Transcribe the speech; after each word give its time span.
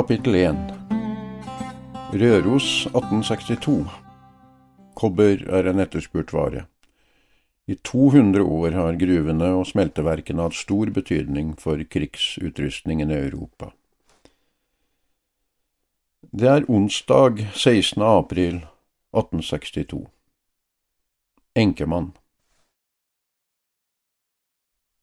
Kapittel 0.00 0.34
1 0.34 0.56
Røros 2.12 2.66
1862 2.86 3.90
Kobber 4.96 5.42
er 5.58 5.68
en 5.68 5.82
etterspurt 5.84 6.32
vare. 6.32 6.62
I 7.68 7.76
200 7.90 8.40
år 8.40 8.78
har 8.78 8.96
gruvene 9.02 9.50
og 9.58 9.66
smelteverkene 9.68 10.46
hatt 10.46 10.56
stor 10.56 10.94
betydning 10.96 11.52
for 11.60 11.84
krigsutrustningen 11.84 13.12
i 13.12 13.20
Europa. 13.26 13.74
Det 16.32 16.48
er 16.48 16.68
onsdag 16.70 17.44
16. 17.52 18.00
april 18.00 18.62
1862. 19.12 20.06
Enkemann. 21.60 22.14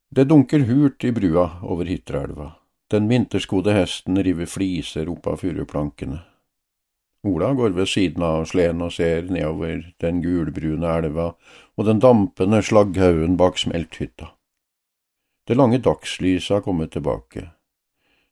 Det 0.09 0.25
dunker 0.31 0.65
hurt 0.71 1.05
i 1.05 1.13
brua 1.13 1.51
over 1.61 1.85
Hitterelva. 1.85 2.55
Den 2.91 3.07
vinterskodde 3.07 3.73
hesten 3.75 4.23
river 4.23 4.47
fliser 4.47 5.09
opp 5.11 5.27
av 5.27 5.41
furuplankene. 5.43 6.21
Ola 7.27 7.49
går 7.53 7.73
ved 7.75 7.89
siden 7.91 8.23
av 8.23 8.45
sleden 8.47 8.85
og 8.85 8.93
ser 8.95 9.25
nedover 9.27 9.81
den 9.99 10.21
gulbrune 10.23 10.93
elva 11.01 11.33
og 11.75 11.87
den 11.89 11.99
dampende 11.99 12.61
slagghaugen 12.63 13.35
bak 13.35 13.59
smelthytta. 13.59 14.29
Det 15.47 15.57
lange 15.57 15.81
dagslyset 15.83 16.53
har 16.55 16.63
kommet 16.63 16.93
tilbake. 16.95 17.49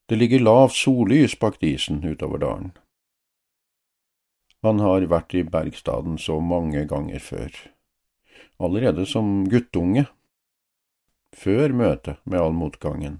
Det 0.07 0.15
ligger 0.15 0.45
lavt 0.45 0.77
sollys 0.79 1.35
bak 1.39 1.59
disen 1.59 1.99
utover 2.05 2.39
dalen. 2.39 2.71
Han 4.63 4.79
har 4.79 5.09
vært 5.11 5.35
i 5.35 5.43
Bergstaden 5.43 6.15
så 6.17 6.39
mange 6.39 6.85
ganger 6.87 7.19
før. 7.19 7.51
Allerede 8.59 9.03
som 9.05 9.43
guttunge. 9.51 10.07
Før 11.35 11.75
møtet 11.75 12.23
med 12.23 12.39
all 12.39 12.55
motgangen 12.55 13.19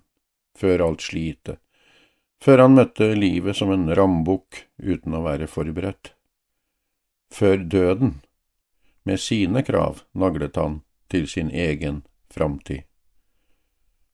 før 0.55 0.83
alt 0.87 1.05
slitet, 1.05 1.59
før 2.41 2.65
han 2.65 2.75
møtte 2.77 3.13
livet 3.17 3.57
som 3.57 3.71
en 3.73 3.87
rambukk 3.97 4.65
uten 4.77 5.15
å 5.17 5.23
være 5.25 5.47
forberedt. 5.51 6.13
Før 7.33 7.57
døden, 7.57 8.19
med 9.05 9.19
sine 9.21 9.63
krav, 9.65 10.03
naglet 10.13 10.57
han 10.57 10.81
til 11.11 11.27
sin 11.29 11.49
egen 11.51 12.03
framtid. 12.33 12.85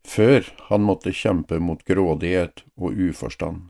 Før 0.08 0.47
han 0.69 0.81
måtte 0.81 1.14
kjempe 1.14 1.59
mot 1.62 1.84
grådighet 1.86 2.64
og 2.75 2.97
uforstand. 2.97 3.69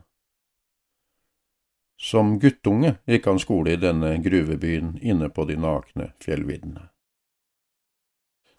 Som 2.02 2.38
guttunge 2.42 2.96
gikk 3.06 3.28
han 3.30 3.38
skole 3.38 3.76
i 3.76 3.82
denne 3.82 4.16
gruvebyen 4.24 4.96
inne 5.02 5.28
på 5.30 5.44
de 5.46 5.58
nakne 5.60 6.10
fjellviddene. 6.24 6.91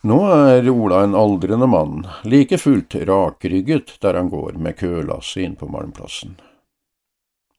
Nå 0.03 0.17
er 0.27 0.65
Ola 0.69 1.03
en 1.03 1.15
aldrende 1.15 1.67
mann, 1.67 2.07
like 2.23 2.57
fullt 2.57 2.95
rakrygget 2.95 3.93
der 4.03 4.17
han 4.19 4.29
går 4.29 4.57
med 4.59 4.75
kølasset 4.75 5.45
inn 5.45 5.55
på 5.55 5.69
Malmplassen. 5.71 6.33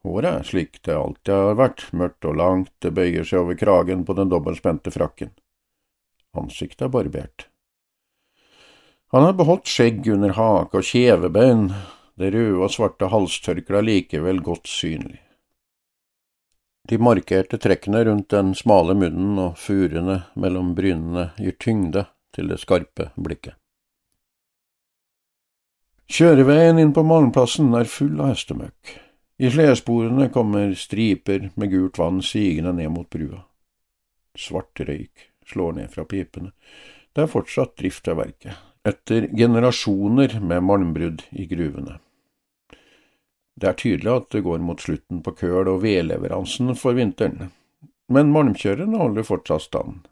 Håret 0.04 0.50
slik 0.50 0.82
det 0.84 0.92
alltid 0.92 1.32
har 1.32 1.56
vært, 1.56 1.86
mørkt 1.96 2.28
og 2.28 2.36
langt, 2.36 2.72
det 2.84 2.92
bøyer 2.92 3.24
seg 3.24 3.40
over 3.46 3.56
kragen 3.56 4.04
på 4.04 4.12
den 4.18 4.28
dobbeltspente 4.28 4.92
frakken. 4.92 5.32
Ansiktet 6.36 6.84
er 6.84 6.92
barbert. 6.92 7.46
Han 9.16 9.24
har 9.24 9.40
beholdt 9.40 9.70
skjegg 9.72 10.04
under 10.12 10.36
hake 10.36 10.82
og 10.82 10.84
kjevebein, 10.84 11.70
det 12.20 12.34
røde 12.34 12.60
og 12.60 12.74
svarte 12.76 13.08
halstørkleet 13.08 13.80
er 13.80 13.88
likevel 13.88 14.44
godt 14.44 14.68
synlig. 14.68 15.22
De 16.92 17.00
markerte 17.00 17.56
trekkene 17.56 18.04
rundt 18.04 18.28
den 18.36 18.52
smale 18.52 18.92
munnen 18.92 19.40
og 19.40 19.56
furene 19.56 20.26
mellom 20.36 20.74
brynene 20.76 21.30
gir 21.40 21.56
tyngde 21.56 22.04
til 22.34 22.50
det 22.50 22.60
skarpe 22.62 23.10
blikket. 23.16 23.54
Kjøreveien 26.10 26.78
inn 26.78 26.92
på 26.92 27.02
Malmplassen 27.06 27.72
er 27.78 27.88
full 27.88 28.18
av 28.20 28.34
hestemøkk. 28.34 28.92
I 29.40 29.50
sledesporene 29.50 30.28
kommer 30.30 30.74
striper 30.78 31.48
med 31.58 31.72
gult 31.72 31.98
vann 31.98 32.20
sigende 32.22 32.74
ned 32.76 32.92
mot 32.94 33.08
brua. 33.10 33.40
Svart 34.38 34.82
røyk 34.84 35.30
slår 35.48 35.78
ned 35.78 35.90
fra 35.90 36.04
pipene. 36.04 36.52
Det 37.14 37.24
er 37.24 37.30
fortsatt 37.30 37.74
drift 37.80 38.08
av 38.10 38.20
verket, 38.20 38.54
etter 38.86 39.28
generasjoner 39.34 40.38
med 40.42 40.66
malmbrudd 40.66 41.24
i 41.32 41.48
gruvene. 41.50 41.98
Det 43.54 43.70
er 43.70 43.78
tydelig 43.78 44.10
at 44.12 44.30
det 44.34 44.42
går 44.46 44.62
mot 44.66 44.80
slutten 44.82 45.22
på 45.22 45.34
køl- 45.38 45.70
og 45.70 45.82
vedleveransen 45.84 46.74
for 46.78 46.98
vinteren, 46.98 47.52
men 48.10 48.32
malmkjørerne 48.34 48.98
holder 48.98 49.26
fortsatt 49.26 49.66
stand. 49.68 50.02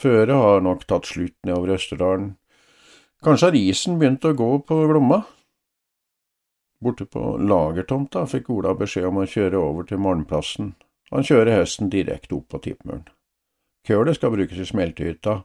Føret 0.00 0.36
har 0.36 0.60
nok 0.60 0.84
tatt 0.84 1.08
slutt 1.08 1.36
nedover 1.46 1.76
Østerdalen. 1.78 2.34
Kanskje 3.24 3.48
har 3.48 3.56
isen 3.56 3.96
begynt 4.00 4.26
å 4.28 4.34
gå 4.36 4.50
på 4.68 4.82
Glomma? 4.90 5.22
Borte 6.84 7.06
på 7.08 7.38
lagertomta 7.40 8.26
fikk 8.28 8.50
Ola 8.52 8.74
beskjed 8.76 9.08
om 9.08 9.22
å 9.22 9.28
kjøre 9.30 9.56
over 9.56 9.88
til 9.88 10.02
Malmplassen. 10.04 10.74
Han 11.14 11.24
kjører 11.24 11.62
hesten 11.62 11.88
direkte 11.88 12.36
opp 12.36 12.50
på 12.52 12.60
tippmuren. 12.66 13.06
Kølet 13.86 14.18
skal 14.18 14.34
brukes 14.34 14.60
i 14.60 14.68
smeltehytta. 14.68 15.38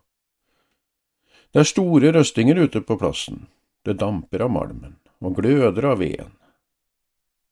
Det 1.52 1.64
er 1.64 1.72
store 1.72 2.12
røstinger 2.12 2.60
ute 2.60 2.84
på 2.84 2.98
plassen. 3.00 3.46
Det 3.86 4.00
damper 4.02 4.44
av 4.46 4.52
malmen, 4.52 4.98
og 5.24 5.40
gløder 5.40 5.88
av 5.94 6.00
veden. 6.04 6.36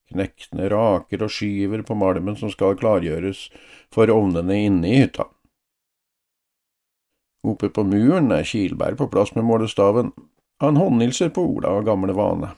Knektene 0.10 0.68
raker 0.74 1.24
og 1.24 1.32
skyver 1.32 1.84
på 1.86 1.96
malmen 1.98 2.36
som 2.38 2.52
skal 2.52 2.78
klargjøres 2.80 3.48
for 3.94 4.10
ovnene 4.12 4.58
inne 4.66 4.90
i 4.90 5.04
hytta. 5.04 5.30
Oppe 7.48 7.70
på 7.72 7.86
muren 7.88 8.32
er 8.36 8.48
Kilberg 8.48 8.98
på 9.00 9.08
plass 9.12 9.32
med 9.36 9.48
målestaven. 9.48 10.12
Han 10.60 10.80
håndhilser 10.80 11.30
på 11.36 11.46
Ola 11.56 11.78
av 11.78 11.86
gamle 11.88 12.16
vane. 12.18 12.52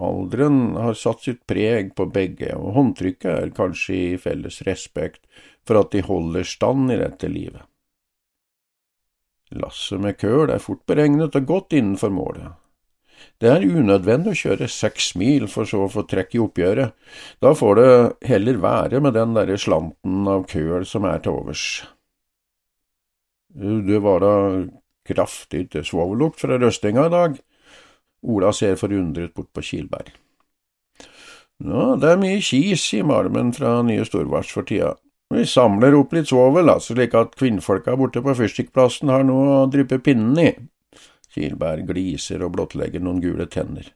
Alderen 0.00 0.74
har 0.80 0.96
satt 0.98 1.22
sitt 1.22 1.44
preg 1.46 1.92
på 1.94 2.08
begge, 2.10 2.50
og 2.56 2.74
håndtrykket 2.74 3.30
er 3.30 3.52
kanskje 3.54 3.94
i 3.94 4.16
felles 4.18 4.62
respekt 4.66 5.22
for 5.66 5.78
at 5.78 5.92
de 5.92 6.02
holder 6.02 6.48
stand 6.48 6.90
i 6.90 6.98
dette 6.98 7.30
livet. 7.30 7.62
Lasset 9.54 10.00
med 10.02 10.18
køl 10.18 10.50
er 10.50 10.62
fort 10.62 10.82
beregnet 10.88 11.36
og 11.38 11.46
godt 11.46 11.76
innenfor 11.78 12.10
målet. 12.10 12.56
Det 13.38 13.50
er 13.52 13.62
unødvendig 13.62 14.32
å 14.32 14.40
kjøre 14.40 14.66
seks 14.70 15.12
mil 15.20 15.46
for 15.52 15.68
så 15.68 15.84
å 15.84 15.92
få 15.92 16.02
trekk 16.10 16.34
i 16.34 16.42
oppgjøret, 16.42 16.94
da 17.44 17.52
får 17.54 17.78
det 17.78 17.90
heller 18.30 18.58
være 18.62 19.00
med 19.04 19.14
den 19.14 19.36
derre 19.36 19.58
slanten 19.60 20.26
av 20.30 20.48
køl 20.50 20.86
som 20.88 21.06
er 21.08 21.22
til 21.22 21.38
overs. 21.38 21.84
Det 23.54 24.00
var 24.02 24.20
da 24.20 24.34
kraftig 25.06 25.68
svovellukt 25.86 26.40
fra 26.42 26.58
røstinga 26.58 27.06
i 27.06 27.12
dag. 27.12 27.38
Ola 28.24 28.52
ser 28.52 28.76
forundret 28.80 29.34
bort 29.34 29.52
på 29.54 29.62
Kilberg. 29.62 30.10
Nå, 31.64 31.94
det 32.02 32.10
er 32.10 32.20
mye 32.20 32.40
kis 32.42 32.88
i 32.96 33.02
malmen 33.06 33.52
fra 33.54 33.76
nye 33.86 34.04
Storvars 34.08 34.50
for 34.50 34.66
tida. 34.66 34.94
Vi 35.34 35.44
samler 35.48 35.94
opp 35.96 36.12
litt 36.14 36.28
svovel, 36.30 36.68
altså, 36.70 36.96
slik 36.96 37.14
at 37.16 37.36
kvinnfolka 37.38 37.94
borte 37.98 38.22
på 38.24 38.34
fyrstikkplassen 38.38 39.12
har 39.12 39.24
noe 39.26 39.60
å 39.62 39.68
dryppe 39.70 40.00
pinnen 40.02 40.40
i. 40.40 40.50
Kilberg 41.34 41.86
gliser 41.88 42.42
og 42.46 42.56
blottlegger 42.56 43.02
noen 43.02 43.22
gule 43.22 43.46
tenner. 43.50 43.86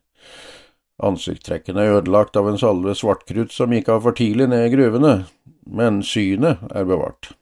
Ansiktstrekkene 1.02 1.84
er 1.84 1.99
ødelagt 2.00 2.38
av 2.38 2.49
en 2.50 2.58
salve 2.58 2.94
svartkrutt 2.99 3.54
som 3.54 3.75
gikk 3.75 3.90
av 3.94 4.06
for 4.06 4.19
tidlig 4.19 4.49
ned 4.50 4.66
i 4.66 4.72
gruvene, 4.72 5.12
men 5.66 6.00
synet 6.06 6.64
er 6.75 6.88
bevart. 6.88 7.32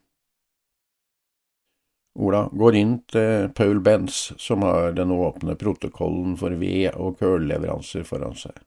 Ola 2.17 2.47
går 2.51 2.75
inn 2.75 2.93
til 3.11 3.51
Paul 3.53 3.79
Benz, 3.85 4.31
som 4.41 4.63
har 4.65 4.95
den 4.97 5.11
åpne 5.13 5.53
protokollen 5.55 6.33
for 6.39 6.55
ved- 6.57 6.95
og 6.97 7.19
kullleveranser 7.19 8.07
foran 8.07 8.33
seg. 8.35 8.57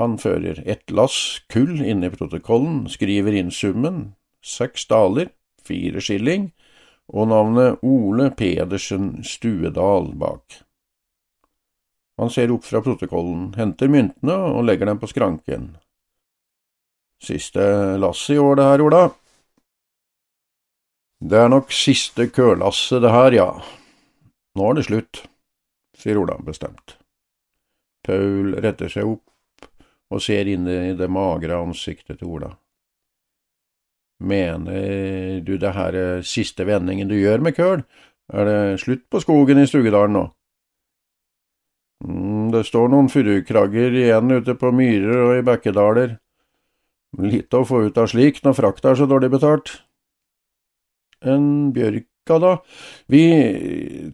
Han 0.00 0.16
fører 0.18 0.62
ett 0.66 0.90
lass 0.90 1.42
kull 1.52 1.78
inn 1.84 2.02
i 2.02 2.10
protokollen, 2.10 2.88
skriver 2.90 3.36
inn 3.38 3.52
summen, 3.54 4.14
seks 4.42 4.88
daler, 4.90 5.30
fire 5.62 6.02
skilling, 6.02 6.50
og 7.12 7.28
navnet 7.30 7.78
Ole 7.86 8.30
Pedersen 8.34 9.22
Stuedal 9.22 10.10
bak. 10.18 10.62
Han 12.18 12.30
ser 12.30 12.50
opp 12.54 12.66
fra 12.66 12.82
protokollen, 12.82 13.52
henter 13.54 13.90
myntene 13.90 14.34
og 14.56 14.66
legger 14.66 14.90
dem 14.90 14.98
på 14.98 15.10
skranken. 15.10 15.76
Siste 17.22 17.62
lass 18.02 18.24
i 18.30 18.38
år 18.42 18.58
det 18.58 18.70
her, 18.72 18.82
Ola. 18.82 19.02
Det 21.22 21.38
er 21.38 21.50
nok 21.52 21.70
siste 21.70 22.26
kølasset 22.34 23.04
det 23.04 23.10
her, 23.14 23.34
ja. 23.36 23.50
Nå 24.58 24.70
er 24.70 24.74
det 24.74 24.88
slutt. 24.88 25.20
sier 25.94 26.18
Ola 26.18 26.34
bestemt. 26.42 26.96
Paul 28.02 28.56
retter 28.58 28.90
seg 28.90 29.06
opp 29.06 29.68
og 30.10 30.22
ser 30.24 30.50
inn 30.50 30.66
i 30.66 30.96
det 30.98 31.06
magre 31.06 31.60
ansiktet 31.62 32.18
til 32.18 32.32
Ola. 32.34 32.48
Mener 34.18 35.38
du 35.46 35.54
det 35.58 35.72
her 35.76 35.94
er 35.94 36.26
siste 36.26 36.66
vendingen 36.66 37.08
du 37.08 37.14
gjør 37.14 37.38
med 37.38 37.54
køl? 37.54 37.84
Er 38.32 38.48
det 38.48 38.80
slutt 38.82 39.06
på 39.10 39.22
skogen 39.22 39.62
i 39.62 39.68
Stugedalen 39.70 40.18
nå? 40.18 40.24
Mm, 42.02 42.50
det 42.50 42.64
står 42.66 42.90
noen 42.90 43.12
furukragger 43.12 43.94
igjen 43.94 44.34
ute 44.34 44.58
på 44.58 44.74
myrer 44.74 45.22
og 45.28 45.38
i 45.38 45.46
bekkedaler. 45.46 46.18
Lite 47.22 47.62
å 47.62 47.68
få 47.68 47.86
ut 47.86 47.98
av 47.98 48.10
slik 48.10 48.42
når 48.42 48.58
frakta 48.58 48.90
er 48.90 49.02
så 49.04 49.06
dårlig 49.06 49.30
betalt. 49.38 49.76
En 51.22 51.72
bjørka, 51.74 52.38
da? 52.42 52.52
Vi 53.06 53.22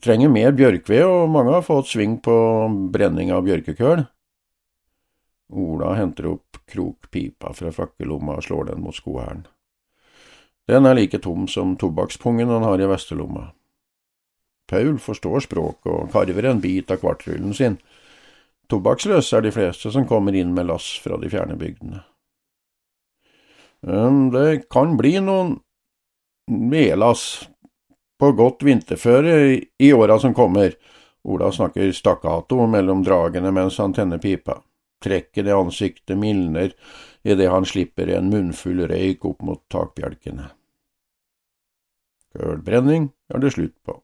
trenger 0.05 0.33
mer 0.33 0.55
bjørkved, 0.57 1.05
og 1.05 1.33
mange 1.33 1.55
har 1.57 1.67
fått 1.67 1.93
sving 1.93 2.19
på 2.25 2.37
brenning 2.93 3.33
av 3.33 3.45
bjørkekøl. 3.49 4.05
Ola 5.49 5.95
henter 5.97 6.29
opp 6.35 6.59
krokpipa 6.69 7.55
fra 7.57 7.73
frakkelomma 7.73 8.37
og 8.37 8.45
slår 8.45 8.73
den 8.73 8.83
mot 8.85 8.97
skohælen. 8.97 9.47
Den 10.69 10.85
er 10.85 10.99
like 10.99 11.17
tom 11.25 11.47
som 11.49 11.79
tobakkspungen 11.81 12.51
han 12.53 12.67
har 12.67 12.81
i 12.81 12.89
vestelomma. 12.91 13.47
Paul 14.69 14.99
forstår 15.01 15.47
språket 15.47 15.89
og 15.89 16.11
karver 16.13 16.51
en 16.51 16.61
bit 16.61 16.91
av 16.93 17.01
kvartrullen 17.01 17.55
sin. 17.57 17.79
Tobakksløse 18.69 19.39
er 19.39 19.47
de 19.47 19.53
fleste 19.55 19.89
som 19.95 20.05
kommer 20.09 20.37
inn 20.37 20.53
med 20.53 20.69
lass 20.69 20.91
fra 21.01 21.17
de 21.17 21.31
fjerne 21.33 21.57
bygdene. 21.57 22.03
Det 23.81 24.69
kan 24.69 24.97
bli 24.99 25.15
noen 25.25 25.57
vedlass 26.49 27.49
på 28.19 28.33
godt 28.33 28.65
vinterføre 28.67 29.35
i 29.79 29.93
åra 29.93 30.19
som 30.19 30.35
kommer. 30.35 30.75
Ola 31.29 31.53
snakker 31.53 31.93
stakkato 31.93 32.67
mellom 32.67 33.05
dragene 33.07 33.53
mens 33.55 33.79
han 33.79 33.95
tenner 33.95 34.19
pipa. 34.23 34.59
Trekket 35.05 35.47
i 35.47 35.55
ansiktet 35.55 36.19
mildner 36.19 36.73
idet 37.23 37.51
han 37.51 37.67
slipper 37.67 38.11
en 38.17 38.31
munnfull 38.33 38.87
røyk 38.91 39.27
opp 39.29 39.45
mot 39.47 39.63
takbjelkene. 39.71 40.49
Kølbrenning 42.35 43.11
er 43.33 43.43
det 43.43 43.55
slutt 43.55 43.77
på. 43.87 44.01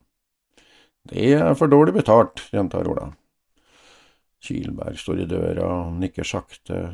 Det 1.10 1.34
er 1.36 1.56
for 1.58 1.68
dårlig 1.68 1.96
betalt, 1.98 2.46
gjentar 2.52 2.86
Ola. 2.88 3.10
Kilberg 4.44 4.96
står 5.00 5.24
i 5.24 5.28
døra 5.28 5.66
og 5.66 5.98
nikker 6.00 6.26
sakte. 6.28 6.84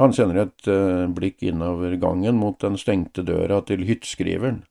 Han 0.00 0.14
sender 0.16 0.42
et 0.44 0.68
uh, 0.68 1.06
blikk 1.12 1.44
innover 1.44 1.96
gangen 2.00 2.38
mot 2.40 2.56
den 2.60 2.78
stengte 2.80 3.24
døra 3.26 3.60
til 3.68 3.84
hyttskriveren. 3.88 4.62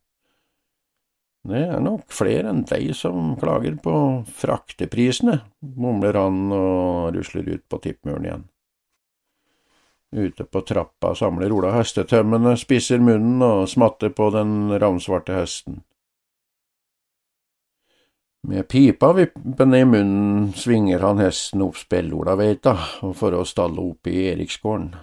Det 1.47 1.59
er 1.71 1.79
nok 1.79 2.09
flere 2.11 2.51
enn 2.51 2.65
deg 2.67 2.91
som 2.97 3.35
klager 3.39 3.77
på 3.79 3.93
frakteprisene, 4.41 5.39
mumler 5.61 6.19
han 6.19 6.49
og 6.51 7.15
rusler 7.15 7.47
ut 7.47 7.63
på 7.71 7.79
tippmuren 7.85 8.27
igjen. 8.27 8.47
Ute 10.11 10.43
på 10.43 10.61
trappa 10.65 11.13
samler 11.15 11.53
Ola 11.53 11.71
hestetømmene, 11.77 12.55
spisser 12.57 12.99
munnen 12.99 13.43
og 13.45 13.69
smatter 13.69 14.09
på 14.09 14.31
den 14.33 14.73
ravnsvarte 14.81 15.37
hesten. 15.37 15.83
Med 18.49 18.67
pipa 18.71 19.11
vippende 19.13 19.79
i 19.79 19.85
munnen 19.85 20.49
svinger 20.57 21.03
han 21.03 21.19
hesten 21.21 21.61
opp 21.61 21.77
Spellola-veita 21.77 22.73
for 23.13 23.35
å 23.35 23.45
stalle 23.45 23.83
opp 23.83 24.07
i 24.09 24.29
Eriksgården. 24.31 24.93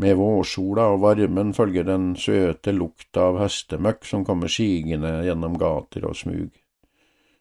Med 0.00 0.16
vårsola 0.16 0.86
og 0.94 1.02
varmen 1.02 1.52
følger 1.52 1.84
den 1.84 2.14
søte 2.16 2.72
lukta 2.72 3.26
av 3.28 3.40
hestemøkk 3.42 4.06
som 4.08 4.24
kommer 4.24 4.48
sigende 4.48 5.18
gjennom 5.26 5.58
gater 5.60 6.06
og 6.08 6.16
smug. 6.16 6.50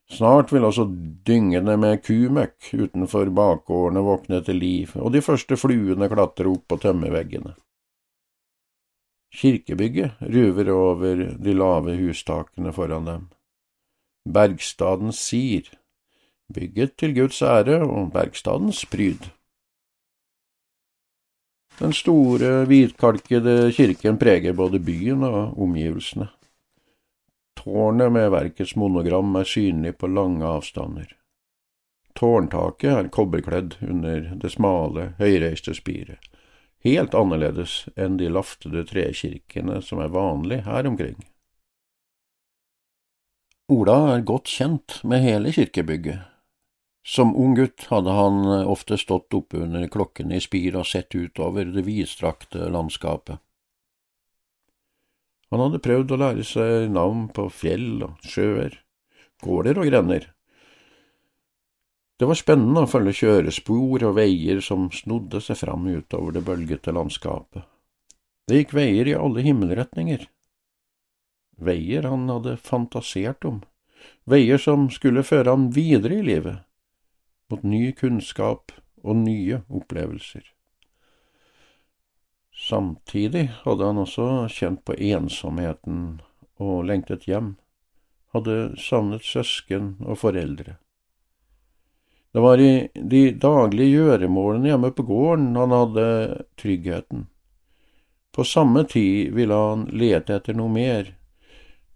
Snart 0.09 0.51
vil 0.51 0.65
også 0.65 0.87
dyngene 1.27 1.75
med 1.77 2.01
kumøkk 2.01 2.71
utenfor 2.73 3.29
bakgårdene 3.37 4.01
våkne 4.03 4.41
til 4.45 4.57
liv, 4.57 4.95
og 4.97 5.13
de 5.13 5.21
første 5.21 5.55
fluene 5.59 6.09
klatrer 6.09 6.49
opp 6.49 6.65
på 6.67 6.79
tømmerveggene. 6.81 7.53
Kirkebygget 9.29 10.17
ruver 10.33 10.71
over 10.73 11.25
de 11.37 11.53
lave 11.53 11.95
hustakene 11.99 12.73
foran 12.73 13.05
dem. 13.05 13.27
Bergstadens 14.25 15.21
sier, 15.21 15.69
bygget 16.53 16.97
til 16.97 17.13
Guds 17.13 17.41
ære 17.45 17.83
og 17.85 18.09
Bergstadens 18.13 18.81
pryd. 18.89 19.29
Den 21.79 21.93
store, 21.95 22.65
hvitkalkede 22.67 23.71
kirken 23.71 24.17
preger 24.19 24.53
både 24.53 24.81
byen 24.83 25.23
og 25.23 25.55
omgivelsene. 25.63 26.27
Tårnet 27.55 28.11
med 28.11 28.27
verkets 28.33 28.75
monogram 28.75 29.37
er 29.39 29.47
synlig 29.47 29.93
på 29.97 30.09
lange 30.11 30.43
avstander. 30.43 31.13
Tårntaket 32.19 32.91
er 32.91 33.11
kobberkledd 33.15 33.77
under 33.85 34.27
det 34.41 34.51
smale, 34.51 35.13
høyreiste 35.21 35.71
spiret, 35.77 36.19
helt 36.83 37.15
annerledes 37.15 37.85
enn 37.95 38.17
de 38.19 38.27
laftede 38.27 38.83
trekirkene 38.89 39.79
som 39.79 40.03
er 40.03 40.11
vanlig 40.11 40.65
her 40.67 40.87
omkring. 40.89 41.15
Ola 43.71 44.17
er 44.17 44.27
godt 44.27 44.51
kjent 44.51 44.99
med 45.07 45.23
hele 45.23 45.55
kirkebygget. 45.55 46.27
Som 47.05 47.35
ung 47.35 47.55
gutt 47.57 47.87
hadde 47.89 48.13
han 48.13 48.41
ofte 48.69 48.97
stått 48.99 49.33
oppe 49.33 49.61
under 49.63 49.87
klokken 49.87 50.31
i 50.35 50.41
spir 50.43 50.77
og 50.77 50.87
sett 50.87 51.15
utover 51.15 51.71
det 51.73 51.85
vidstrakte 51.87 52.69
landskapet. 52.69 53.39
Han 55.49 55.63
hadde 55.63 55.81
prøvd 55.81 56.11
å 56.13 56.19
lære 56.21 56.45
seg 56.45 56.91
navn 56.93 57.27
på 57.33 57.47
fjell 57.49 58.03
og 58.05 58.19
sjøer, 58.21 58.75
gårder 59.41 59.79
og 59.81 59.89
grender. 59.89 60.27
Det 62.19 62.27
var 62.27 62.37
spennende 62.37 62.83
å 62.83 62.91
følge 62.91 63.15
kjørespor 63.21 64.03
og 64.09 64.17
veier 64.19 64.59
som 64.61 64.89
snodde 64.93 65.41
seg 65.41 65.57
fram 65.63 65.87
utover 65.87 66.35
det 66.35 66.43
bølgete 66.45 66.93
landskapet. 66.93 67.63
Det 68.45 68.59
gikk 68.59 68.75
veier 68.75 69.09
i 69.09 69.17
alle 69.17 69.45
himmelretninger 69.45 70.27
veier 71.59 72.07
han 72.07 72.27
hadde 72.29 72.57
fantasert 72.57 73.45
om, 73.45 73.61
veier 74.29 74.61
som 74.61 74.87
skulle 74.93 75.25
føre 75.27 75.51
ham 75.51 75.69
videre 75.75 76.19
i 76.19 76.25
livet, 76.25 76.63
mot 77.49 77.63
ny 77.63 77.91
kunnskap 77.97 78.71
og 79.03 79.15
nye 79.23 79.61
opplevelser. 79.69 80.43
Samtidig 82.59 83.47
hadde 83.63 83.87
han 83.87 84.01
også 84.01 84.27
kjent 84.51 84.83
på 84.85 84.97
ensomheten 84.99 86.19
og 86.59 86.83
lengtet 86.89 87.23
hjem, 87.29 87.53
hadde 88.35 88.75
savnet 88.77 89.23
søsken 89.25 89.95
og 90.03 90.19
foreldre. 90.19 90.75
Det 92.29 92.43
var 92.43 92.61
i 92.61 92.89
de 92.93 93.21
daglige 93.41 93.95
gjøremålene 94.03 94.69
hjemme 94.69 94.91
på 94.93 95.05
gården 95.07 95.55
han 95.57 95.73
hadde 95.73 96.05
tryggheten. 96.61 97.25
På 98.35 98.43
samme 98.45 98.83
tid 98.85 99.33
ville 99.33 99.55
han 99.55 99.87
lete 99.89 100.35
etter 100.37 100.53
noe 100.53 100.69
mer, 100.69 101.15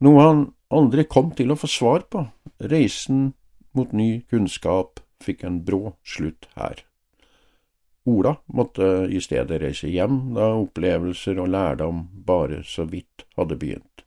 noe 0.01 0.25
han 0.25 0.41
aldri 0.73 1.05
kom 1.05 1.29
til 1.37 1.53
å 1.53 1.59
få 1.59 1.69
svar 1.69 2.07
på. 2.09 2.25
Reisen 2.71 3.33
mot 3.77 3.93
ny 3.93 4.23
kunnskap 4.31 5.02
fikk 5.23 5.45
en 5.47 5.61
brå 5.65 5.95
slutt 6.03 6.49
her. 6.57 6.83
Ola 8.05 8.35
måtte 8.51 9.07
i 9.09 9.21
stedet 9.23 9.61
reise 9.61 9.87
hjem 9.87 10.33
da 10.35 10.51
opplevelser 10.59 11.39
og 11.39 11.51
lærdom 11.53 12.03
bare 12.27 12.59
så 12.67 12.83
vidt 12.89 13.23
hadde 13.37 13.55
begynt. 13.59 14.03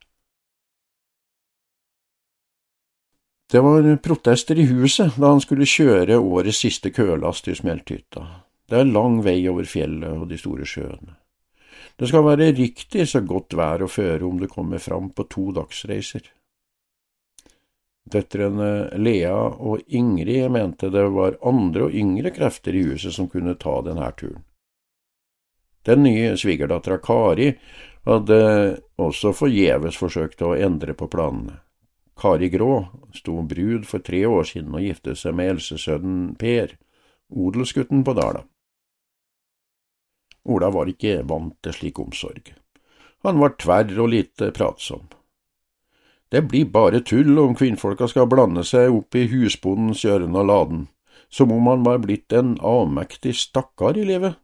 Det 3.51 3.61
var 3.63 3.85
protester 4.03 4.59
i 4.59 4.67
huset 4.67 5.15
da 5.15 5.31
han 5.31 5.41
skulle 5.41 5.65
kjøre 5.65 6.19
årets 6.19 6.59
siste 6.65 6.91
kølast 6.91 7.47
til 7.47 7.55
smelthytta. 7.55 8.25
Det 8.67 8.81
er 8.81 8.89
lang 8.91 9.21
vei 9.23 9.39
over 9.47 9.65
fjellet 9.65 10.11
og 10.11 10.27
de 10.27 10.37
store 10.37 10.67
sjøene. 10.67 11.15
Det 11.97 12.09
skal 12.11 12.25
være 12.27 12.51
riktig 12.53 13.07
så 13.09 13.23
godt 13.25 13.55
vær 13.57 13.81
å 13.81 13.89
føre 13.89 14.27
om 14.27 14.37
du 14.37 14.49
kommer 14.51 14.83
fram 14.83 15.09
på 15.15 15.25
to 15.31 15.47
dagsreiser. 15.55 16.27
Døtrene 18.07 18.97
Lea 18.97 19.35
og 19.35 19.83
Ingrid 19.87 20.51
mente 20.51 20.89
det 20.93 21.03
var 21.11 21.39
andre 21.43 21.89
og 21.89 21.95
yngre 21.95 22.31
krefter 22.35 22.75
i 22.75 22.85
huset 22.87 23.15
som 23.15 23.27
kunne 23.31 23.57
ta 23.59 23.81
denne 23.83 24.07
turen. 24.15 24.43
Den 25.87 26.03
nye 26.03 26.33
svigerdattera 26.39 26.99
Kari 27.03 27.53
hadde 28.07 28.39
også 28.99 29.31
forgjeves 29.35 29.99
forsøkt 29.99 30.43
å 30.43 30.55
endre 30.55 30.95
på 30.95 31.07
planene. 31.11 31.61
Kari 32.17 32.49
Grå 32.49 32.87
sto 33.15 33.41
brud 33.45 33.85
for 33.87 34.03
tre 34.03 34.23
år 34.25 34.47
siden 34.49 34.75
og 34.75 34.83
giftet 34.83 35.19
seg 35.19 35.35
med 35.37 35.53
eldstesønnen 35.53 36.31
Per, 36.39 36.73
odelsgutten 37.29 38.03
på 38.07 38.15
Dala. 38.17 38.41
Ola 40.47 40.71
var 40.71 40.89
ikke 40.91 41.21
vant 41.27 41.55
til 41.63 41.75
slik 41.75 41.99
omsorg. 41.99 42.53
Han 43.27 43.39
var 43.43 43.55
tverr 43.59 43.99
og 43.99 44.11
lite 44.13 44.51
pratsom. 44.55 45.07
Det 46.29 46.41
blir 46.41 46.65
bare 46.65 46.99
tull 46.99 47.39
om 47.39 47.55
kvinnfolka 47.55 48.07
skal 48.11 48.27
blande 48.27 48.63
seg 48.67 48.91
opp 48.91 49.15
i 49.15 49.27
husbondens 49.31 50.03
hjørne 50.03 50.35
og 50.41 50.49
laden, 50.49 50.81
som 51.29 51.51
om 51.55 51.69
han 51.71 51.85
var 51.87 52.03
blitt 52.03 52.33
en 52.35 52.57
avmektig 52.59 53.35
stakkar 53.35 53.97
i 53.97 54.03
livet. 54.07 54.35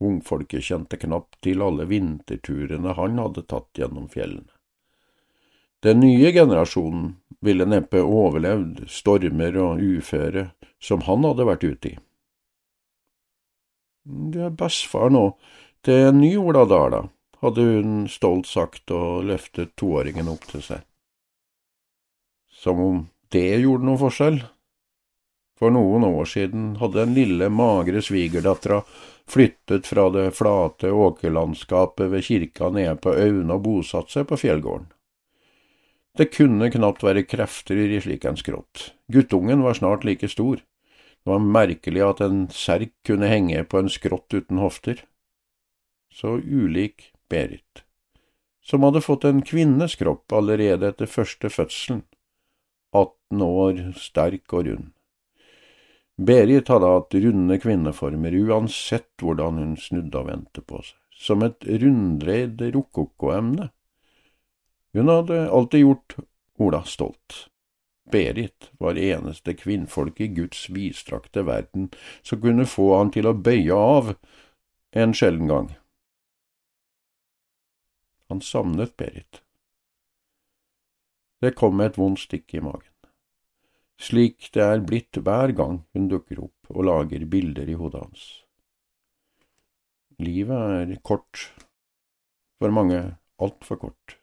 Ungfolket 0.00 0.64
kjente 0.64 0.96
knapt 1.00 1.38
til 1.44 1.62
alle 1.64 1.86
vinterturene 1.88 2.96
han 2.96 3.20
hadde 3.20 3.44
tatt 3.48 3.68
gjennom 3.76 4.08
fjellene. 4.12 4.52
Den 5.84 6.00
nye 6.00 6.32
generasjonen 6.32 7.14
ville 7.44 7.66
neppe 7.68 8.00
overlevd 8.00 8.86
stormer 8.90 9.56
og 9.60 9.80
uføre 9.80 10.48
som 10.82 11.04
han 11.04 11.24
hadde 11.28 11.46
vært 11.48 11.66
ute 11.68 11.92
i. 11.92 11.98
Du 14.06 14.40
er 14.46 14.54
bestefar 14.56 15.12
nå, 15.12 15.28
til 15.84 16.08
en 16.08 16.20
ny 16.20 16.32
Ola 16.40 16.64
Dala, 16.68 17.02
hadde 17.46 17.64
hun 17.64 17.96
stolt 18.10 18.48
sagt 18.50 18.90
og 18.94 19.24
løftet 19.30 19.76
toåringen 19.78 20.28
opp 20.32 20.46
til 20.50 20.64
seg. 20.64 20.82
Som 22.50 22.82
om 22.82 23.00
det 23.32 23.60
gjorde 23.62 23.86
noen 23.86 24.00
forskjell. 24.00 24.38
For 25.56 25.72
noen 25.72 26.04
år 26.04 26.26
siden 26.28 26.74
hadde 26.80 27.00
den 27.00 27.14
lille, 27.16 27.48
magre 27.48 28.02
svigerdattera 28.04 28.82
flyttet 29.26 29.88
fra 29.88 30.10
det 30.12 30.26
flate 30.36 30.90
åkerlandskapet 30.92 32.10
ved 32.12 32.26
kirka 32.26 32.68
nede 32.70 32.98
på 33.00 33.14
Aune 33.16 33.56
og 33.56 33.64
bosatt 33.64 34.12
seg 34.12 34.28
på 34.28 34.38
fjellgården. 34.42 34.90
Det 36.16 36.30
kunne 36.32 36.70
knapt 36.72 37.02
være 37.04 37.26
krefter 37.28 37.76
i 37.76 37.98
slik 38.00 38.24
en 38.24 38.38
skrått. 38.40 38.90
Guttungen 39.12 39.64
var 39.64 39.76
snart 39.76 40.04
like 40.08 40.28
stor. 40.32 40.60
Det 40.60 41.32
var 41.32 41.42
merkelig 41.44 42.04
at 42.06 42.22
en 42.24 42.46
serk 42.54 42.94
kunne 43.04 43.28
henge 43.28 43.64
på 43.68 43.82
en 43.82 43.92
skrått 43.92 44.32
uten 44.32 44.60
hofter. 44.62 45.02
Så 46.12 46.38
ulik 46.40 47.12
Berit, 47.28 47.84
som 48.62 48.82
hadde 48.86 49.02
fått 49.04 49.24
en 49.24 49.42
kvinnes 49.42 49.96
kropp 49.98 50.32
allerede 50.32 50.92
etter 50.92 51.10
første 51.10 51.50
fødselen, 51.50 52.04
18 52.94 53.42
år 53.46 53.80
sterk 54.00 54.54
og 54.54 54.68
rund. 54.68 54.92
Berit 56.16 56.70
hadde 56.72 56.88
hatt 56.88 57.14
runde 57.20 57.58
kvinneformer 57.60 58.36
uansett 58.46 59.10
hvordan 59.20 59.58
hun 59.60 59.74
snudde 59.76 60.22
og 60.22 60.30
vendte 60.30 60.62
på 60.64 60.80
seg, 60.80 60.96
som 61.12 61.44
et 61.44 61.66
runddreid 61.66 62.62
rokokkoemne. 62.72 63.68
Hun 64.96 65.12
hadde 65.12 65.42
alltid 65.52 65.84
gjort 65.84 66.16
Ola 66.56 66.80
stolt. 66.88 67.50
Berit 68.10 68.70
var 68.80 68.96
eneste 68.96 69.52
kvinnfolk 69.58 70.20
i 70.24 70.30
Guds 70.32 70.70
vidstrakte 70.72 71.42
verden 71.44 71.90
som 72.22 72.40
kunne 72.40 72.64
få 72.70 72.94
han 72.96 73.10
til 73.12 73.28
å 73.28 73.34
bøye 73.36 73.76
av 73.76 74.14
en 74.96 75.12
sjelden 75.12 75.50
gang. 75.50 75.68
Han 78.28 78.42
savnet 78.42 78.96
Berit. 78.96 79.42
Det 81.40 81.54
kom 81.54 81.80
et 81.84 81.98
vondt 82.00 82.24
stikk 82.24 82.54
i 82.56 82.64
magen 82.64 82.96
slik 84.00 84.50
det 84.52 84.62
er 84.62 84.84
blitt 84.84 85.16
hver 85.24 85.52
gang 85.56 85.80
hun 85.96 86.08
dukker 86.12 86.42
opp 86.46 86.70
og 86.72 86.86
lager 86.88 87.24
bilder 87.32 87.68
i 87.68 87.76
hodet 87.78 88.02
hans. 88.02 88.26
Livet 90.20 90.76
er 90.80 90.94
kort, 91.04 91.50
for 92.60 92.72
mange 92.72 93.00
altfor 93.42 93.80
kort. 93.80 94.16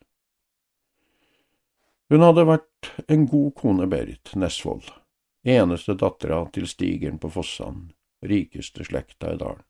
Hun 2.10 2.25
hadde 2.25 2.45
vært 2.45 2.89
en 3.10 3.27
god 3.29 3.53
kone, 3.57 3.88
Berit 3.89 4.33
Nesvold, 4.38 4.89
eneste 5.43 5.95
dattera 5.98 6.43
til 6.53 6.67
stigeren 6.69 7.19
på 7.22 7.31
Fossan, 7.33 7.88
rikeste 8.25 8.86
slekta 8.86 9.33
i 9.33 9.39
dalen. 9.41 9.65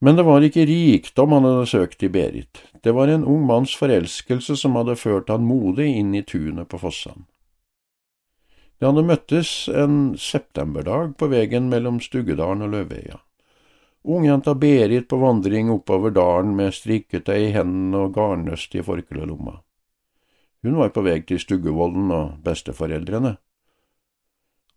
Men 0.00 0.16
det 0.16 0.24
var 0.26 0.44
ikke 0.44 0.66
rikdom 0.68 1.32
han 1.36 1.46
hadde 1.46 1.68
søkt 1.70 2.02
i 2.02 2.10
Berit, 2.12 2.62
det 2.82 2.92
var 2.92 3.08
en 3.08 3.24
ung 3.24 3.46
manns 3.46 3.76
forelskelse 3.78 4.56
som 4.60 4.74
hadde 4.76 4.98
ført 5.00 5.30
han 5.32 5.46
modig 5.46 5.86
inn 6.00 6.14
i 6.14 6.24
tunet 6.26 6.68
på 6.68 6.80
Fossan. 6.82 7.24
De 8.78 8.88
hadde 8.90 9.06
møttes 9.06 9.50
en 9.70 10.16
septemberdag 10.18 11.14
på 11.16 11.30
veien 11.30 11.70
mellom 11.70 12.02
Stuggedalen 12.02 12.66
og 12.66 12.74
Løveøya. 12.74 13.20
Ungjenta 14.04 14.52
Berit 14.54 15.06
på 15.08 15.16
vandring 15.16 15.70
oppover 15.72 16.12
dalen 16.12 16.52
med 16.58 16.74
strikketøy 16.76 17.46
i 17.46 17.54
hendene 17.54 18.02
og 18.04 18.18
garnnøst 18.18 18.74
i 18.76 18.82
forkleelomma. 18.84 19.62
Hun 20.64 20.76
var 20.76 20.92
på 20.92 21.04
vei 21.06 21.22
til 21.24 21.40
Stuggevollen 21.40 22.12
og 22.12 22.36
besteforeldrene. 22.44 23.38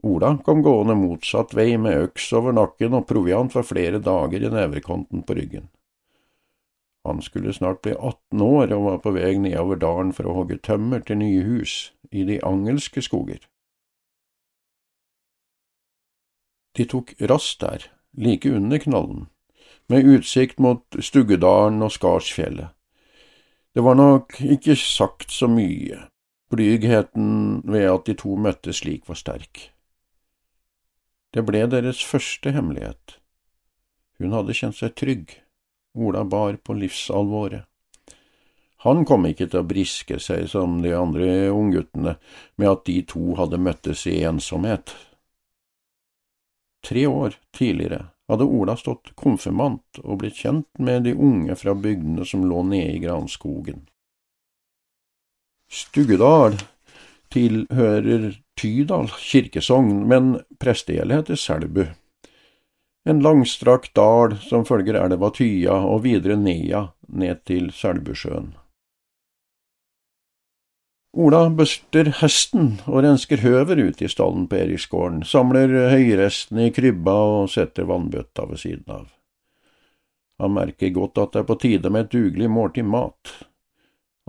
Ola 0.06 0.38
kom 0.46 0.62
gående 0.62 0.94
motsatt 0.96 1.56
vei 1.58 1.78
med 1.82 1.98
øks 2.04 2.30
over 2.38 2.54
nakken 2.54 2.94
og 2.94 3.08
proviant 3.10 3.54
for 3.54 3.66
flere 3.66 3.98
dager 4.04 4.46
i 4.46 4.52
neverkonten 4.54 5.24
på 5.26 5.38
ryggen. 5.40 5.70
Han 7.08 7.22
skulle 7.22 7.54
snart 7.54 7.82
bli 7.82 7.94
18 7.96 8.42
år 8.42 8.74
og 8.76 8.84
var 8.84 8.98
på 9.02 9.14
vei 9.16 9.38
nedover 9.40 9.80
dalen 9.82 10.12
for 10.14 10.28
å 10.28 10.36
hogge 10.42 10.60
tømmer 10.62 11.02
til 11.08 11.22
nye 11.22 11.44
hus 11.48 11.94
i 12.12 12.26
de 12.28 12.38
angelske 12.46 13.02
skoger. 13.02 13.40
De 16.78 16.86
tok 16.86 17.16
rast 17.32 17.64
der, 17.64 17.88
like 18.14 18.52
under 18.54 18.78
knollen, 18.78 19.30
med 19.90 20.06
utsikt 20.06 20.60
mot 20.60 20.84
Stuggedalen 21.00 21.82
og 21.82 21.96
Skarsfjellet. 21.96 22.76
Det 23.74 23.82
var 23.86 23.98
nok 23.98 24.38
ikke 24.42 24.76
sagt 24.78 25.32
så 25.34 25.48
mye, 25.50 26.04
blygheten 26.54 27.64
ved 27.66 27.90
at 27.90 28.06
de 28.06 28.18
to 28.20 28.36
møttes 28.38 28.84
slik 28.84 29.08
var 29.10 29.18
sterk. 29.18 29.72
Det 31.34 31.44
ble 31.48 31.66
deres 31.70 32.00
første 32.06 32.52
hemmelighet. 32.56 33.18
Hun 34.18 34.34
hadde 34.34 34.56
kjent 34.58 34.78
seg 34.80 34.96
trygg, 34.98 35.34
Ola 35.98 36.24
bar 36.24 36.60
på 36.62 36.76
livsalvoret. 36.78 37.66
Han 38.86 39.02
kom 39.10 39.26
ikke 39.26 39.48
til 39.50 39.64
å 39.64 39.68
briske 39.68 40.20
seg 40.22 40.46
som 40.52 40.78
de 40.84 40.92
andre 40.94 41.50
ungguttene 41.50 42.14
med 42.62 42.70
at 42.70 42.84
de 42.86 43.00
to 43.10 43.34
hadde 43.40 43.58
møttes 43.58 44.06
i 44.06 44.20
ensomhet. 44.30 44.94
Tre 46.86 47.08
år 47.10 47.40
tidligere 47.58 48.12
hadde 48.30 48.46
Ola 48.46 48.78
stått 48.78 49.16
konfirmant 49.18 50.00
og 50.04 50.22
blitt 50.22 50.38
kjent 50.44 50.70
med 50.80 51.08
de 51.08 51.16
unge 51.16 51.58
fra 51.58 51.74
bygdene 51.74 52.26
som 52.28 52.46
lå 52.46 52.62
nede 52.70 52.94
i 52.94 53.02
granskogen. 53.04 53.82
Stuggedal 55.68 56.56
tilhører 57.34 58.36
Tydal 58.58 59.10
kirkesogn, 59.22 60.06
men 60.10 60.38
prestegjeldet 60.60 61.22
heter 61.22 61.42
Selbu. 61.42 61.84
En 63.08 63.22
langstrakt 63.24 63.94
dal 63.96 64.36
som 64.44 64.66
følger 64.68 64.98
elva 65.00 65.30
Tya 65.32 65.78
og 65.88 66.02
videre 66.04 66.36
Nea 66.40 66.88
ned 67.08 67.44
til 67.48 67.70
Selbusjøen. 67.72 68.56
Ola 71.18 71.48
børster 71.50 72.12
hesten 72.20 72.76
og 72.86 73.02
rensker 73.02 73.42
høver 73.42 73.80
ut 73.88 74.02
i 74.04 74.10
stallen 74.12 74.46
på 74.52 74.60
Eriksgården, 74.60 75.24
samler 75.26 75.72
høyrestene 75.94 76.68
i 76.68 76.74
krybba 76.76 77.16
og 77.40 77.50
setter 77.50 77.88
vannbøtta 77.90 78.46
ved 78.52 78.62
siden 78.62 78.92
av. 79.00 79.08
Han 80.38 80.54
merker 80.54 80.94
godt 80.94 81.18
at 81.18 81.34
det 81.34 81.42
er 81.42 81.48
på 81.50 81.58
tide 81.64 81.90
med 81.90 82.06
et 82.06 82.14
dugelig 82.14 82.50
måltid 82.54 82.86
mat. 82.86 83.34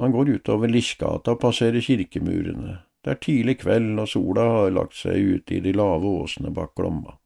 Han 0.00 0.14
går 0.14 0.38
utover 0.38 0.70
Lichgata 0.70 1.34
og 1.34 1.42
passerer 1.42 1.84
kirkemurene. 1.84 2.78
Det 3.04 3.14
er 3.14 3.22
tidlig 3.22 3.58
kveld, 3.62 3.94
og 4.02 4.08
sola 4.10 4.44
har 4.52 4.74
lagt 4.74 4.96
seg 4.98 5.38
ute 5.38 5.58
i 5.58 5.62
de 5.64 5.72
lave 5.76 6.10
åsene 6.22 6.50
bak 6.54 6.74
Glomma. 6.76 7.16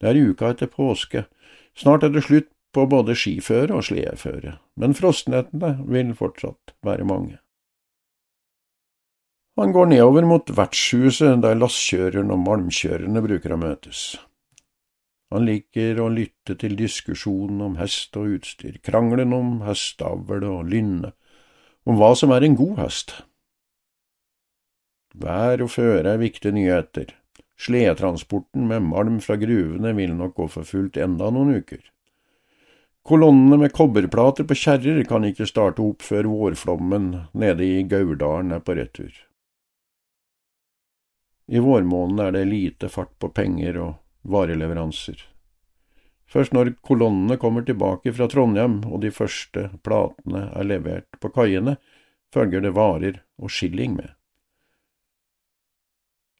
Det 0.00 0.10
er 0.10 0.20
uka 0.30 0.52
etter 0.54 0.70
påske. 0.70 1.24
Snart 1.74 2.04
er 2.06 2.12
det 2.14 2.24
slutt 2.26 2.50
på 2.74 2.86
både 2.90 3.16
skiføre 3.18 3.74
og 3.74 3.86
sledeføre, 3.86 4.58
men 4.80 4.94
frostnettene 4.98 5.76
vil 5.90 6.14
fortsatt 6.18 6.74
være 6.86 7.06
mange. 7.06 7.38
Han 9.58 9.70
går 9.70 9.92
nedover 9.92 10.26
mot 10.26 10.50
vertshuset 10.50 11.42
der 11.44 11.54
lasskjøreren 11.54 12.32
og 12.34 12.40
malmkjørerne 12.42 13.22
bruker 13.22 13.54
å 13.54 13.58
møtes. 13.60 14.00
Han 15.34 15.46
liker 15.46 16.00
å 16.02 16.08
lytte 16.10 16.56
til 16.58 16.74
diskusjonen 16.78 17.62
om 17.62 17.76
hest 17.78 18.14
og 18.18 18.36
utstyr, 18.36 18.80
krangelen 18.82 19.32
om 19.34 19.60
hesteavl 19.66 20.42
og 20.46 20.66
lynne, 20.70 21.12
om 21.86 21.98
hva 22.00 22.12
som 22.18 22.34
er 22.34 22.46
en 22.46 22.58
god 22.58 22.82
hest. 22.82 23.14
Vær 25.14 25.62
og 25.62 25.70
føre 25.70 26.16
er 26.16 26.18
viktige 26.18 26.54
nyheter. 26.56 27.12
Sledetransporten 27.60 28.66
med 28.66 28.82
malm 28.82 29.20
fra 29.22 29.36
gruvene 29.38 29.92
vil 29.94 30.14
nok 30.18 30.34
gå 30.40 30.48
for 30.50 30.66
fullt 30.66 30.98
enda 30.98 31.30
noen 31.30 31.60
uker. 31.60 31.82
Kolonnene 33.04 33.58
med 33.60 33.74
kobberplater 33.76 34.46
på 34.48 34.56
kjerrer 34.58 35.04
kan 35.06 35.26
ikke 35.28 35.46
starte 35.46 35.84
opp 35.84 36.02
før 36.02 36.26
vårflommen 36.32 37.10
nede 37.36 37.66
i 37.66 37.84
Gauldalen 37.86 38.56
er 38.56 38.64
på 38.64 38.74
retur. 38.78 39.12
I 41.46 41.60
vårmåneden 41.60 42.24
er 42.24 42.32
det 42.32 42.44
lite 42.48 42.88
fart 42.88 43.12
på 43.20 43.28
penger 43.28 43.78
og 43.84 43.94
vareleveranser. 44.24 45.20
Først 46.26 46.56
når 46.56 46.72
kolonnene 46.82 47.36
kommer 47.38 47.62
tilbake 47.62 48.14
fra 48.16 48.26
Trondheim 48.32 48.80
og 48.88 49.02
de 49.04 49.12
første 49.12 49.68
platene 49.84 50.48
er 50.56 50.66
levert 50.66 51.20
på 51.20 51.30
kaiene, 51.36 51.76
følger 52.34 52.64
det 52.64 52.72
varer 52.74 53.20
og 53.38 53.52
skilling 53.52 54.00
med. 54.00 54.14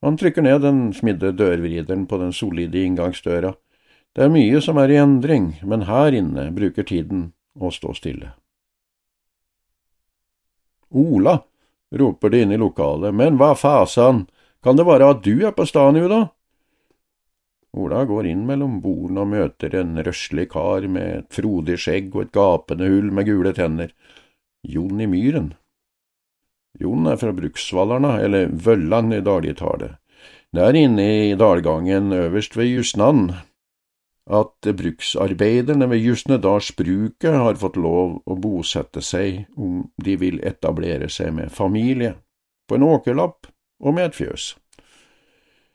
Han 0.04 0.18
trykker 0.20 0.44
ned 0.44 0.60
den 0.60 0.80
smidde 0.92 1.30
dørvrideren 1.32 2.04
på 2.06 2.18
den 2.20 2.32
solide 2.36 2.82
inngangsdøra. 2.84 3.54
Det 4.12 4.26
er 4.26 4.32
mye 4.34 4.60
som 4.60 4.76
er 4.76 4.92
i 4.92 4.98
endring, 5.00 5.54
men 5.64 5.86
her 5.88 6.12
inne 6.12 6.50
bruker 6.52 6.84
tiden 6.84 7.30
å 7.56 7.70
stå 7.72 7.94
stille. 7.96 8.34
Ola, 10.92 11.38
roper 11.96 12.30
det 12.30 12.44
inn 12.44 12.52
i 12.52 12.60
lokalet, 12.60 13.16
men 13.16 13.40
hva 13.40 13.54
fasan, 13.56 14.26
kan 14.62 14.76
det 14.76 14.84
være 14.86 15.08
at 15.14 15.24
du 15.24 15.40
er 15.40 15.56
på 15.56 15.64
stanu, 15.66 16.04
da? 16.12 16.20
Ola 17.74 18.04
går 18.04 18.28
inn 18.28 18.44
mellom 18.46 18.78
bordene 18.84 19.24
og 19.24 19.32
møter 19.32 19.80
en 19.80 19.96
røslig 20.04 20.50
kar 20.52 20.84
med 20.84 21.10
et 21.16 21.32
frodig 21.34 21.80
skjegg 21.80 22.12
og 22.12 22.26
et 22.26 22.36
gapende 22.36 22.92
hull 22.92 23.08
med 23.08 23.26
gule 23.32 23.56
tenner. 23.56 23.96
Jonny 24.62 25.08
Myhren. 25.08 25.54
Jon 26.80 27.06
er 27.06 27.18
fra 27.20 27.32
Bruksvallarna, 27.32 28.16
eller 28.20 28.50
Vølland 28.50 29.14
i 29.14 29.22
dagligtale. 29.24 29.96
Der 30.54 30.76
inne 30.78 31.04
i 31.30 31.34
dalgangen 31.38 32.12
øverst 32.12 32.56
ved 32.56 32.70
Justnan 32.70 33.28
at 34.24 34.76
bruksarbeiderne 34.76 35.90
ved 35.90 35.98
Justnedalsbruket 35.98 37.34
har 37.34 37.58
fått 37.60 37.76
lov 37.76 38.20
å 38.24 38.36
bosette 38.40 39.02
seg 39.04 39.44
om 39.56 39.82
de 40.00 40.16
vil 40.16 40.40
etablere 40.40 41.10
seg 41.12 41.34
med 41.36 41.52
familie, 41.52 42.14
på 42.68 42.78
en 42.78 42.86
åkerlapp 42.88 43.50
og 43.84 43.94
med 43.94 44.08
et 44.08 44.16
fjøs. 44.16 44.54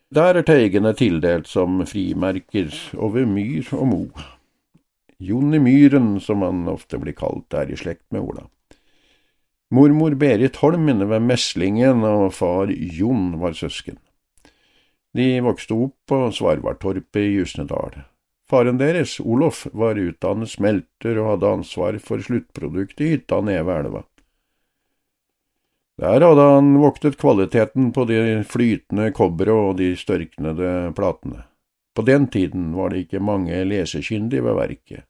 Der 0.10 0.40
er 0.40 0.46
teigene 0.48 0.96
tildelt 0.98 1.48
som 1.48 1.84
frimerker 1.86 2.74
over 2.98 3.28
myr 3.30 3.68
og 3.78 3.88
mo. 3.92 4.04
Jonny 5.20 5.60
i 5.60 5.62
Myren, 5.62 6.16
som 6.24 6.42
han 6.42 6.64
ofte 6.72 6.98
blir 6.98 7.14
kalt, 7.14 7.54
er 7.54 7.70
i 7.70 7.78
slekt 7.78 8.08
med 8.10 8.24
Ola. 8.24 8.48
Mormor 9.72 10.16
Berit 10.18 10.56
Holm 10.64 10.88
inne 10.90 11.06
ved 11.06 11.22
Meslingen 11.22 12.02
og 12.08 12.32
far 12.34 12.72
Jon 12.74 13.36
var 13.38 13.54
søsken. 13.54 14.00
De 15.14 15.28
vokste 15.46 15.76
opp 15.78 15.96
på 16.10 16.22
Svarvartorpet 16.34 17.22
i 17.22 17.36
Jusnedal. 17.36 18.00
Faren 18.50 18.80
deres, 18.82 19.20
Olof, 19.22 19.68
var 19.78 20.00
utdannet 20.02 20.50
smelter 20.50 21.20
og 21.22 21.36
hadde 21.36 21.52
ansvar 21.60 22.00
for 22.02 22.22
sluttproduktet 22.26 23.04
i 23.06 23.12
hytta 23.14 23.44
nede 23.46 23.62
ved 23.68 23.84
elva. 23.84 24.02
Der 26.02 26.26
hadde 26.26 26.48
han 26.56 26.74
voktet 26.82 27.20
kvaliteten 27.22 27.92
på 27.94 28.08
de 28.10 28.42
flytende 28.50 29.12
kobberet 29.14 29.70
og 29.70 29.78
de 29.78 29.92
størknede 30.00 30.96
platene. 30.98 31.44
På 31.94 32.06
den 32.08 32.26
tiden 32.32 32.72
var 32.74 32.90
det 32.90 33.06
ikke 33.06 33.22
mange 33.22 33.62
lesekyndige 33.70 34.46
ved 34.46 34.58
verket. 34.58 35.06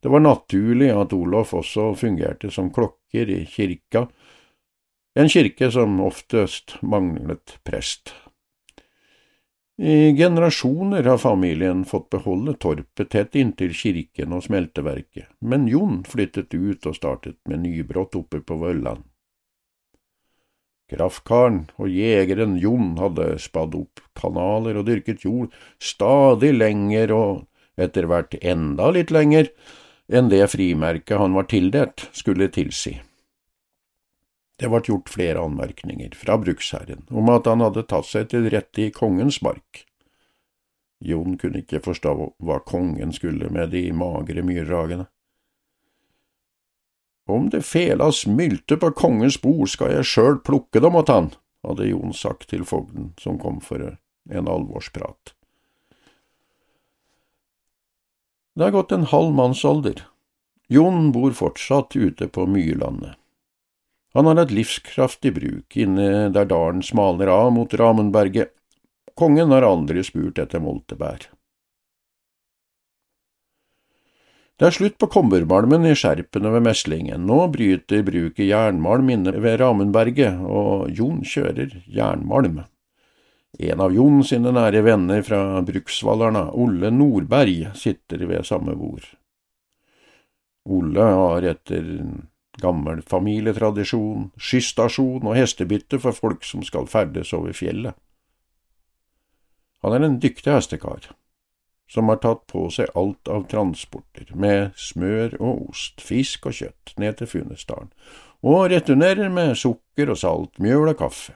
Det 0.00 0.08
var 0.08 0.20
naturlig 0.24 0.90
at 0.96 1.12
Olof 1.12 1.52
også 1.54 1.90
fungerte 2.00 2.50
som 2.50 2.70
klokker 2.72 3.28
i 3.28 3.42
kirka, 3.44 4.06
en 5.18 5.28
kirke 5.28 5.68
som 5.74 5.98
oftest 6.00 6.78
manglet 6.80 7.58
prest. 7.66 8.14
I 9.80 10.12
generasjoner 10.16 11.04
har 11.04 11.18
familien 11.18 11.84
fått 11.88 12.10
beholde 12.12 12.52
torpet 12.60 13.10
tett 13.12 13.36
inntil 13.36 13.72
kirken 13.76 14.32
og 14.36 14.44
smelteverket, 14.44 15.28
men 15.40 15.68
Jon 15.68 16.02
flyttet 16.04 16.54
ut 16.54 16.84
og 16.86 16.96
startet 16.96 17.38
med 17.48 17.62
nybrott 17.64 18.16
oppe 18.16 18.42
på 18.44 18.58
Vølland. 18.60 19.04
Kraftkaren 20.90 21.62
og 21.78 21.88
jegeren 21.92 22.56
Jon 22.60 22.96
hadde 22.98 23.34
spadd 23.40 23.76
opp 23.78 24.02
kanaler 24.18 24.80
og 24.80 24.88
dyrket 24.88 25.24
jord 25.24 25.52
stadig 25.80 26.50
lenger 26.56 27.12
og 27.14 27.46
etter 27.80 28.08
hvert 28.10 28.34
enda 28.42 28.90
litt 28.92 29.12
lenger 29.14 29.48
enn 30.10 30.28
det 30.28 30.42
frimerket 30.50 31.18
han 31.18 31.36
var 31.36 31.46
tildelt 31.50 32.08
skulle 32.12 32.50
tilsi. 32.50 32.96
Det 34.60 34.68
ble 34.68 34.82
gjort 34.84 35.08
flere 35.08 35.40
anmerkninger 35.40 36.16
fra 36.18 36.36
bruksherren 36.40 37.06
om 37.08 37.30
at 37.32 37.46
han 37.48 37.62
hadde 37.64 37.86
tatt 37.88 38.08
seg 38.08 38.28
til 38.32 38.50
rette 38.52 38.82
i 38.84 38.90
kongens 38.92 39.40
mark. 39.44 39.86
Jon 41.00 41.38
kunne 41.40 41.62
ikke 41.62 41.80
forstå 41.80 42.12
hva 42.44 42.58
kongen 42.68 43.14
skulle 43.16 43.48
med 43.48 43.72
de 43.72 43.86
magre 43.96 44.44
myrragene. 44.44 45.06
Om 47.30 47.48
det 47.54 47.62
felas 47.64 48.26
mylte 48.26 48.76
på 48.76 48.90
kongens 48.98 49.38
bord, 49.40 49.70
skal 49.70 49.94
jeg 49.94 50.08
sjøl 50.10 50.40
plukke 50.44 50.82
dem 50.82 50.98
åt 50.98 51.12
han, 51.12 51.30
hadde 51.64 51.88
Jon 51.88 52.12
sagt 52.16 52.50
til 52.50 52.66
fogden 52.66 53.12
som 53.22 53.38
kom 53.40 53.62
for 53.64 53.80
en 53.86 54.50
alvorsprat. 54.50 55.32
Det 58.60 58.66
har 58.66 58.74
gått 58.74 58.92
en 58.92 59.06
halv 59.08 59.32
mannsalder. 59.32 60.02
Jon 60.68 61.12
bor 61.16 61.32
fortsatt 61.32 61.94
ute 61.96 62.26
på 62.28 62.44
Myrlandet. 62.44 63.14
Han 64.12 64.26
har 64.28 64.36
et 64.42 64.50
livskraftig 64.52 65.30
bruk 65.38 65.76
inne 65.80 66.28
der 66.34 66.44
dalen 66.50 66.82
smalner 66.84 67.32
av 67.32 67.54
mot 67.56 67.72
Ramundberget. 67.72 68.50
Kongen 69.16 69.54
har 69.56 69.64
aldri 69.64 70.04
spurt 70.04 70.42
etter 70.44 70.60
moltebær. 70.60 71.24
Det 74.60 74.68
er 74.68 74.76
slutt 74.76 74.98
på 75.00 75.08
kobbermalmen 75.08 75.88
i 75.88 75.94
skjerpene 75.96 76.52
ved 76.52 76.66
meslingen. 76.68 77.24
Nå 77.24 77.46
bryter 77.56 78.04
bruket 78.04 78.44
jernmalm 78.44 79.08
inne 79.08 79.40
ved 79.40 79.56
Ramundberget, 79.64 80.36
og 80.44 80.92
Jon 80.92 81.24
kjører 81.24 81.80
jernmalm. 81.88 82.60
En 83.58 83.80
av 83.80 83.92
Jon 83.94 84.22
sine 84.24 84.52
nære 84.54 84.82
venner 84.86 85.22
fra 85.26 85.60
Bruksvallarna, 85.66 86.50
Olle 86.54 86.92
Nordberg, 86.94 87.72
sitter 87.74 88.22
ved 88.30 88.46
samme 88.46 88.76
bord. 88.78 89.08
Olle 90.70 91.06
har 91.18 91.46
etter 91.50 91.88
gammel 92.60 93.00
familietradisjon 93.06 94.30
skystasjon 94.38 95.24
og 95.24 95.36
hestebytte 95.38 95.98
for 96.02 96.16
folk 96.16 96.44
som 96.46 96.62
skal 96.66 96.88
ferdes 96.90 97.32
over 97.36 97.56
fjellet. 97.56 97.96
Han 99.80 99.96
er 99.96 100.04
en 100.04 100.18
dyktig 100.20 100.52
hestekar, 100.52 101.08
som 101.90 102.10
har 102.12 102.20
tatt 102.22 102.44
på 102.52 102.66
seg 102.72 102.92
alt 102.98 103.30
av 103.32 103.46
transporter, 103.50 104.28
med 104.36 104.76
smør 104.76 105.38
og 105.40 105.70
ost, 105.70 106.02
fisk 106.04 106.50
og 106.50 106.58
kjøtt, 106.58 106.92
ned 107.00 107.16
til 107.18 107.30
Funnesdalen, 107.30 107.88
og 108.44 108.68
returnerer 108.72 109.32
med 109.32 109.56
sukker 109.56 110.12
og 110.12 110.20
salt, 110.20 110.60
mjøl 110.60 110.92
og 110.92 111.00
kaffe. 111.00 111.34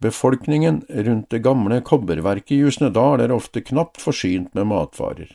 Befolkningen 0.00 0.82
rundt 0.88 1.30
det 1.30 1.38
gamle 1.38 1.80
kobberverket 1.80 2.52
i 2.52 2.60
Jusnedal 2.60 3.22
er 3.24 3.32
ofte 3.32 3.62
knapt 3.64 4.00
forsynt 4.02 4.52
med 4.54 4.68
matvarer. 4.68 5.30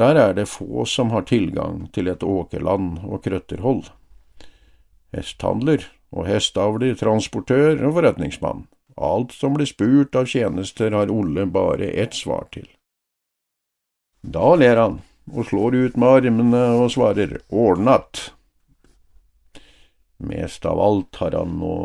Der 0.00 0.16
er 0.16 0.32
det 0.32 0.48
få 0.48 0.86
som 0.88 1.10
har 1.12 1.26
tilgang 1.28 1.84
til 1.92 2.08
et 2.08 2.22
åkerland 2.24 3.02
og 3.04 3.24
krøtterhold. 3.26 3.90
Hesthandler 5.12 5.84
og 6.12 6.26
hesteavler, 6.28 6.94
transportør 6.96 7.82
og 7.84 7.98
forretningsmann. 7.98 8.66
Alt 8.96 9.32
som 9.36 9.56
blir 9.56 9.68
spurt 9.68 10.16
av 10.16 10.28
tjenester, 10.28 10.92
har 10.92 11.12
Olle 11.12 11.44
bare 11.46 11.92
ett 11.92 12.16
svar 12.16 12.48
til. 12.52 12.68
Da 14.22 14.54
ler 14.56 14.80
han 14.80 15.00
og 15.32 15.48
slår 15.48 15.76
ut 15.76 15.96
med 15.96 16.08
armene 16.08 16.62
og 16.80 16.90
svarer 16.94 17.38
ordnat. 17.48 18.30
Mest 20.22 20.66
av 20.68 20.80
alt 20.80 21.20
har 21.20 21.36
han 21.36 21.56
nå 21.60 21.76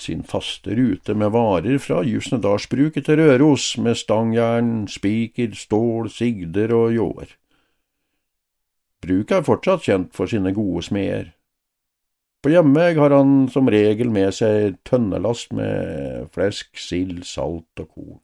sin 0.00 0.22
faste 0.26 0.74
rute 0.76 1.14
med 1.14 1.32
varer 1.34 1.78
fra 1.82 2.00
Jusnedalsbruket 2.06 3.06
til 3.06 3.20
Røros, 3.20 3.76
med 3.78 3.98
stangjern, 3.98 4.88
spiker, 4.88 5.54
stål, 5.56 6.10
sigder 6.10 6.74
og 6.76 6.96
ljåer. 6.96 7.36
Bruket 9.02 9.38
er 9.40 9.46
fortsatt 9.46 9.86
kjent 9.86 10.12
for 10.14 10.30
sine 10.30 10.52
gode 10.54 10.84
smeder. 10.86 11.32
På 12.42 12.50
hjemmeveg 12.50 12.98
har 12.98 13.14
han 13.14 13.46
som 13.50 13.70
regel 13.70 14.10
med 14.10 14.34
seg 14.34 14.78
tønnelast 14.86 15.52
med 15.54 16.28
flesk, 16.34 16.72
sild, 16.78 17.22
salt 17.26 17.82
og 17.82 17.88
korn. 17.88 18.20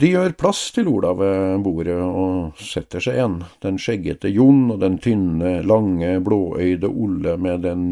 De 0.00 0.08
gjør 0.08 0.32
plass 0.38 0.70
til 0.72 0.86
Ola 0.88 1.10
ved 1.12 1.60
bordet 1.60 1.98
og 2.00 2.60
setter 2.62 3.02
seg 3.04 3.18
igjen, 3.18 3.34
den 3.60 3.76
skjeggete 3.76 4.30
Jon 4.32 4.70
og 4.72 4.78
den 4.80 4.96
tynne, 5.02 5.58
lange, 5.66 6.14
blåøyde 6.24 6.88
Olle 6.88 7.34
med 7.36 7.66
den 7.66 7.82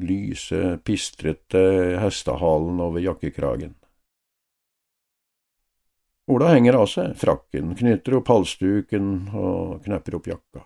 lyse, 0.00 0.78
pistrete 0.86 1.60
hestehalen 2.00 2.80
over 2.80 3.04
jakkekragen. 3.04 3.74
Ola 6.32 6.54
henger 6.54 6.80
av 6.80 6.88
seg 6.88 7.12
frakken, 7.20 7.76
knytter 7.76 8.16
opp 8.22 8.32
halsduken 8.32 9.12
og 9.36 9.84
knepper 9.84 10.16
opp 10.22 10.32
jakka. 10.32 10.64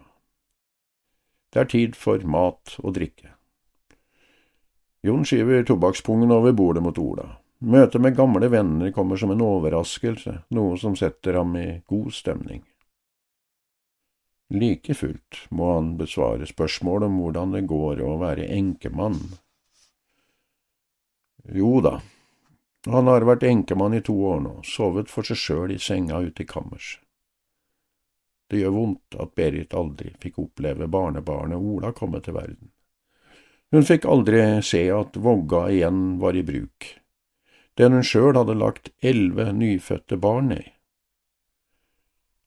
Det 1.51 1.65
er 1.65 1.71
tid 1.75 1.99
for 1.99 2.23
mat 2.23 2.79
og 2.79 2.95
drikke. 2.95 3.35
Jon 5.03 5.27
skyver 5.27 5.67
tobakkspungen 5.67 6.31
over 6.31 6.55
bordet 6.55 6.87
mot 6.87 6.99
Ola. 7.03 7.42
Møtet 7.63 8.01
med 8.03 8.17
gamle 8.17 8.49
venner 8.51 8.91
kommer 8.91 9.17
som 9.17 9.31
en 9.31 9.43
overraskelse, 9.45 10.33
noe 10.51 10.75
som 10.83 10.97
setter 10.99 11.37
ham 11.39 11.55
i 11.57 11.67
god 11.87 12.11
stemning. 12.11 12.65
Like 14.51 14.95
fullt 14.99 15.45
må 15.55 15.69
han 15.77 15.93
besvare 15.97 16.49
spørsmål 16.49 17.07
om 17.07 17.21
hvordan 17.23 17.53
det 17.55 17.61
går 17.71 18.03
å 18.03 18.17
være 18.19 18.49
enkemann. 18.57 19.21
Jo 21.55 21.77
da, 21.87 22.01
han 22.91 23.07
har 23.07 23.29
vært 23.31 23.47
enkemann 23.47 23.95
i 23.95 24.03
to 24.03 24.17
år 24.33 24.43
nå, 24.43 24.57
sovet 24.67 25.11
for 25.11 25.23
seg 25.23 25.39
sjøl 25.39 25.75
i 25.77 25.79
senga 25.79 26.19
ute 26.19 26.43
i 26.43 26.49
kammers. 26.51 26.97
Det 28.51 28.59
gjør 28.59 28.75
vondt 28.75 29.21
at 29.23 29.37
Berit 29.39 29.77
aldri 29.79 30.11
fikk 30.21 30.43
oppleve 30.43 30.91
barnebarnet 30.91 31.63
Ola 31.63 31.95
komme 31.95 32.19
til 32.27 32.35
verden. 32.37 32.73
Hun 33.71 33.87
fikk 33.87 34.11
aldri 34.11 34.43
se 34.67 34.83
at 34.93 35.15
vogga 35.17 35.69
igjen 35.71 36.19
var 36.21 36.37
i 36.37 36.43
bruk 36.45 36.91
den 37.81 37.97
hun 37.97 38.05
sjøl 38.05 38.37
hadde 38.37 38.59
lagt 38.59 38.91
elleve 39.01 39.53
nyfødte 39.57 40.17
barn 40.21 40.53
i. 40.53 40.63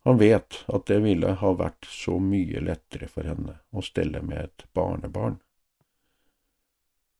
Han 0.06 0.20
vet 0.22 0.62
at 0.70 0.86
det 0.86 1.00
ville 1.02 1.32
ha 1.42 1.52
vært 1.58 1.88
så 1.90 2.20
mye 2.22 2.62
lettere 2.62 3.10
for 3.10 3.26
henne 3.26 3.58
å 3.74 3.82
stelle 3.82 4.22
med 4.22 4.44
et 4.44 4.66
barnebarn. 4.78 5.40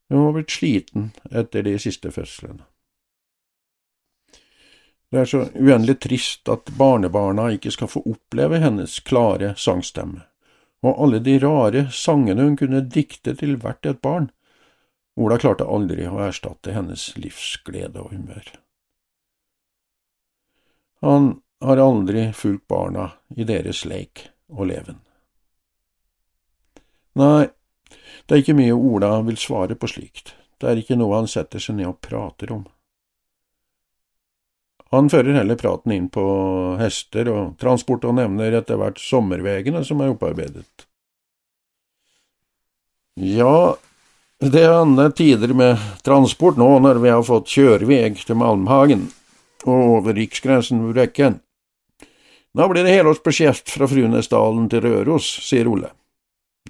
Hun 0.10 0.22
var 0.28 0.36
blitt 0.36 0.54
sliten 0.54 1.10
etter 1.32 1.66
de 1.66 1.80
siste 1.82 2.12
fødslene. 2.14 2.62
Det 5.10 5.22
er 5.22 5.30
så 5.30 5.42
uendelig 5.56 6.00
trist 6.06 6.50
at 6.52 6.70
barnebarna 6.78 7.48
ikke 7.56 7.72
skal 7.74 7.90
få 7.90 8.04
oppleve 8.10 8.60
hennes 8.62 9.00
klare 9.08 9.54
sangstemme, 9.58 10.22
og 10.86 11.02
alle 11.02 11.22
de 11.26 11.38
rare 11.42 11.86
sangene 11.90 12.46
hun 12.46 12.58
kunne 12.60 12.84
dikte 12.86 13.34
til 13.40 13.58
hvert 13.62 13.86
et 13.90 14.02
barn. 14.06 14.30
Ola 15.16 15.38
klarte 15.40 15.68
aldri 15.72 16.08
å 16.10 16.20
erstatte 16.26 16.74
hennes 16.76 17.14
livsglede 17.16 18.02
og 18.04 18.12
humør. 18.12 18.50
Han 21.06 21.36
har 21.64 21.80
aldri 21.80 22.28
fulgt 22.36 22.68
barna 22.68 23.12
i 23.36 23.48
deres 23.48 23.86
leik 23.88 24.28
og 24.52 24.68
leven. 24.72 25.00
Nei, 27.16 27.48
det 28.28 28.36
er 28.36 28.44
ikke 28.44 28.58
mye 28.58 28.76
Ola 28.76 29.14
vil 29.24 29.40
svare 29.40 29.78
på 29.80 29.88
slikt, 29.88 30.34
det 30.60 30.72
er 30.72 30.82
ikke 30.82 30.98
noe 31.00 31.22
han 31.22 31.32
setter 31.32 31.64
seg 31.64 31.80
ned 31.80 31.94
og 31.94 32.02
prater 32.04 32.52
om. 32.52 32.66
Han 34.94 35.10
fører 35.12 35.36
heller 35.36 35.58
praten 35.60 35.92
inn 35.96 36.10
på 36.14 36.24
hester 36.80 37.28
og 37.32 37.56
transport, 37.60 38.06
og 38.06 38.16
nevner 38.20 38.54
etter 38.60 38.80
hvert 38.80 39.00
sommervegene 39.02 39.82
som 39.88 40.04
er 40.04 40.14
opparbeidet. 40.14 40.86
Ja, 43.16 43.76
det 44.52 44.62
er 44.62 44.74
andre 44.78 45.10
tider 45.16 45.54
med 45.58 45.82
transport 46.06 46.58
nå 46.60 46.68
når 46.84 47.00
vi 47.02 47.12
har 47.14 47.24
fått 47.26 47.50
kjøreveg 47.50 48.20
til 48.28 48.38
Malmhagen 48.38 49.08
og 49.66 49.98
over 49.98 50.14
riksgrensen 50.18 50.84
ved 50.86 50.98
Brekken. 50.98 51.40
Nå 52.56 52.68
blir 52.72 52.86
det 52.86 52.94
helårsbeskjeft 52.94 53.72
fra 53.74 53.88
Frunesdalen 53.90 54.68
til 54.72 54.86
Røros, 54.86 55.28
sier 55.44 55.68
Ole. 55.68 55.90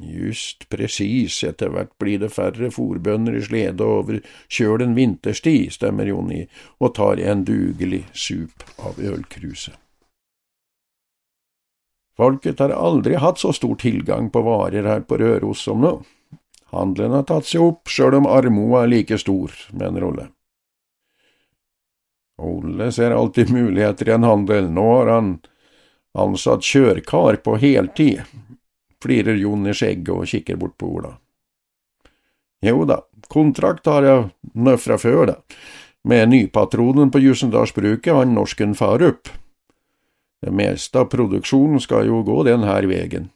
Just 0.01 0.65
presis, 0.71 1.37
etter 1.47 1.69
hvert 1.71 1.93
blir 2.01 2.19
det 2.23 2.31
færre 2.33 2.71
fòrbønder 2.73 3.37
i 3.37 3.43
slede 3.45 3.85
over 3.85 4.19
kjølen 4.51 4.95
vinterstid, 4.97 5.71
stemmer 5.75 6.09
Jonny 6.09 6.41
og 6.79 6.95
tar 6.97 7.21
en 7.21 7.45
dugelig 7.47 8.03
sup 8.11 8.65
av 8.81 8.99
ølkruset. 8.99 9.75
Folket 12.15 12.61
har 12.63 12.71
aldri 12.71 13.17
hatt 13.19 13.39
så 13.39 13.51
stor 13.55 13.75
tilgang 13.79 14.29
på 14.31 14.41
varer 14.45 14.87
her 14.87 15.01
på 15.03 15.19
Røros 15.19 15.63
som 15.67 15.81
nå. 15.83 15.97
Handelen 16.73 17.11
har 17.11 17.27
tatt 17.29 17.45
seg 17.49 17.61
opp, 17.61 17.89
sjøl 17.91 18.17
om 18.21 18.29
armoa 18.29 18.83
er 18.83 18.91
like 18.91 19.17
stor, 19.21 19.53
mener 19.73 20.07
Olle. 20.07 20.29
Olle 22.41 22.91
ser 22.91 23.15
alltid 23.15 23.51
muligheter 23.53 24.09
i 24.09 24.15
en 24.15 24.27
handel, 24.27 24.67
nå 24.71 24.87
har 24.97 25.11
han 25.13 25.29
ansatt 26.17 26.65
kjørkar 26.65 27.39
på 27.45 27.55
heltid, 27.61 28.25
flirer 29.03 29.37
Jon 29.39 29.67
i 29.69 29.75
skjegget 29.75 30.11
og 30.15 30.27
kikker 30.27 30.59
bort 30.59 30.75
på 30.81 30.89
Ola. 30.97 31.13
Jo 32.65 32.83
da, 32.89 33.01
kontrakt 33.31 33.87
har 33.87 34.03
jeg 34.03 34.27
nå 34.57 34.75
fra 34.81 34.97
før, 34.99 35.25
da, 35.29 35.37
med 36.05 36.29
nypatronen 36.33 37.11
på 37.13 37.21
Jusendalsbruket, 37.23 38.13
han 38.13 38.35
norsken 38.35 38.75
Farup. 38.77 39.29
Det 40.41 40.51
meste 40.53 41.01
av 41.01 41.09
produksjonen 41.09 41.81
skal 41.81 42.05
jo 42.09 42.21
gå 42.25 42.43
den 42.45 42.65
her 42.67 42.85
vegen. 42.89 43.31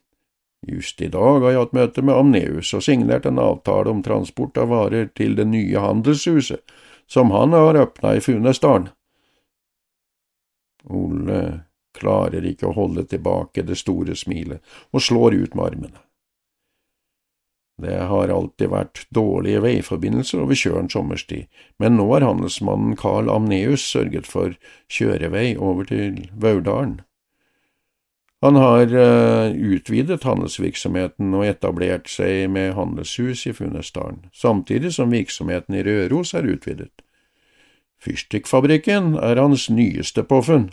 Just 0.67 1.01
i 1.01 1.07
dag 1.07 1.39
har 1.39 1.53
jeg 1.53 1.61
hatt 1.61 1.75
møte 1.77 2.03
med 2.03 2.19
Amneus 2.19 2.73
og 2.75 2.83
signert 2.83 3.25
en 3.25 3.39
avtale 3.39 3.93
om 3.93 4.03
transport 4.03 4.57
av 4.59 4.73
varer 4.73 5.07
til 5.15 5.37
det 5.39 5.47
nye 5.47 5.79
handelshuset, 5.79 6.59
som 7.07 7.31
han 7.31 7.55
har 7.55 7.79
åpna 7.79 8.17
i 8.17 8.23
Funesdalen. 8.23 8.89
Ole 10.89 11.39
klarer 11.95 12.45
ikke 12.45 12.69
å 12.69 12.75
holde 12.75 13.05
tilbake 13.09 13.63
det 13.65 13.79
store 13.79 14.15
smilet, 14.15 14.61
og 14.91 15.03
slår 15.03 15.35
ut 15.39 15.55
med 15.55 15.65
armene. 15.65 16.05
Det 17.79 17.95
har 18.11 18.31
alltid 18.33 18.71
vært 18.73 19.05
dårlige 19.15 19.61
veiforbindelser 19.63 20.41
over 20.43 20.57
Kjøren 20.59 20.89
sommerstid, 20.91 21.47
men 21.79 21.95
nå 21.95 22.09
har 22.11 22.25
handelsmannen 22.27 22.97
Carl 22.99 23.31
Amneus 23.31 23.85
sørget 23.87 24.27
for 24.27 24.57
kjørevei 24.91 25.53
over 25.55 25.87
til 25.87 26.25
Vaurdalen. 26.35 26.99
Han 28.41 28.55
har 28.55 28.93
uh, 28.95 29.51
utvidet 29.51 30.23
handelsvirksomheten 30.23 31.33
og 31.35 31.43
etablert 31.49 32.07
seg 32.07 32.47
med 32.53 32.71
handelshus 32.77 33.43
i 33.49 33.53
Funnesdalen, 33.53 34.29
samtidig 34.31 34.93
som 34.95 35.11
virksomheten 35.11 35.75
i 35.75 35.83
Røros 35.83 36.31
er 36.33 36.47
utvidet. 36.47 37.03
Fyrstikkfabrikken 37.99 39.17
er 39.19 39.41
hans 39.41 39.67
nyeste 39.69 40.23
påfunn. 40.23 40.69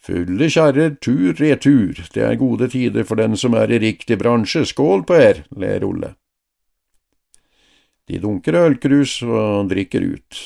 Fulle 0.00 0.48
kjerrer 0.50 0.96
tur-retur, 0.98 2.00
det 2.14 2.24
er 2.26 2.40
gode 2.40 2.70
tider 2.72 3.06
for 3.06 3.20
den 3.20 3.36
som 3.38 3.54
er 3.54 3.70
i 3.70 3.78
riktig 3.78 4.18
bransje, 4.18 4.64
skål 4.66 5.04
på 5.06 5.14
er, 5.14 5.44
ler 5.54 5.86
Olle. 5.86 6.14
De 8.10 8.18
dunker 8.18 8.56
ølkrus 8.58 9.20
og 9.22 9.70
drikker 9.70 10.02
ut. 10.16 10.40